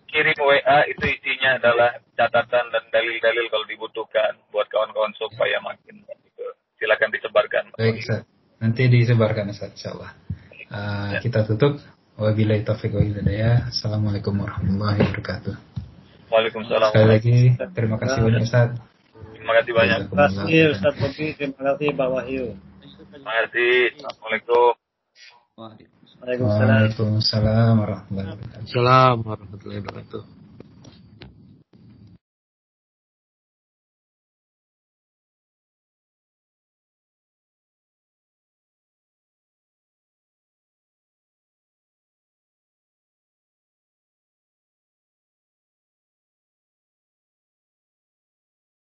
kirim 0.08 0.36
WA 0.40 0.78
itu 0.88 1.04
isinya 1.04 1.60
adalah 1.60 2.00
catatan 2.16 2.64
dan 2.72 2.84
dalil-dalil 2.88 3.46
kalau 3.52 3.66
dibutuhkan 3.68 4.40
buat 4.48 4.66
kawan-kawan 4.72 5.12
supaya 5.16 5.60
makin 5.60 6.00
gitu. 6.04 6.44
Silakan 6.80 7.12
disebarkan. 7.12 7.64
Baik, 7.76 8.00
Ustaz. 8.00 8.24
Nanti 8.58 8.88
disebarkan 8.88 9.52
Ustaz, 9.52 9.76
insyaallah. 9.76 10.12
Uh, 10.72 11.10
ya. 11.16 11.20
Kita 11.20 11.44
tutup. 11.44 11.78
Wabillahi 12.14 12.62
taufiq 12.62 12.94
wa 12.94 13.02
hidayah. 13.02 13.74
Assalamualaikum 13.74 14.38
warahmatullahi 14.38 15.02
wabarakatuh. 15.02 15.54
Waalaikumsalam. 16.30 16.90
Sekali 16.94 17.10
lagi 17.10 17.38
terima 17.74 17.96
kasih 17.98 18.18
banyak 18.22 18.42
Ustaz. 18.46 18.70
Terima 19.34 19.52
kasih 19.58 19.72
banyak. 19.74 19.98
Terima 20.06 20.30
kasih 20.30 20.62
Ustaz 20.78 20.94
Bobi, 20.94 21.26
terima 21.34 21.60
kasih 21.74 21.88
Pak 21.90 22.08
Wahyu. 22.14 22.46
Terima 23.10 23.32
kasih. 23.42 23.74
Assalamualaikum. 23.98 24.72
Waalaikumsalam. 25.58 25.93
Waalaikumsalam 26.24 27.76
warahmatullahi 27.84 28.32
wabarakatuh. 28.32 28.64
Assalamualaikum 28.64 29.28
warahmatullahi 29.28 29.80
wabarakatuh. 29.84 30.43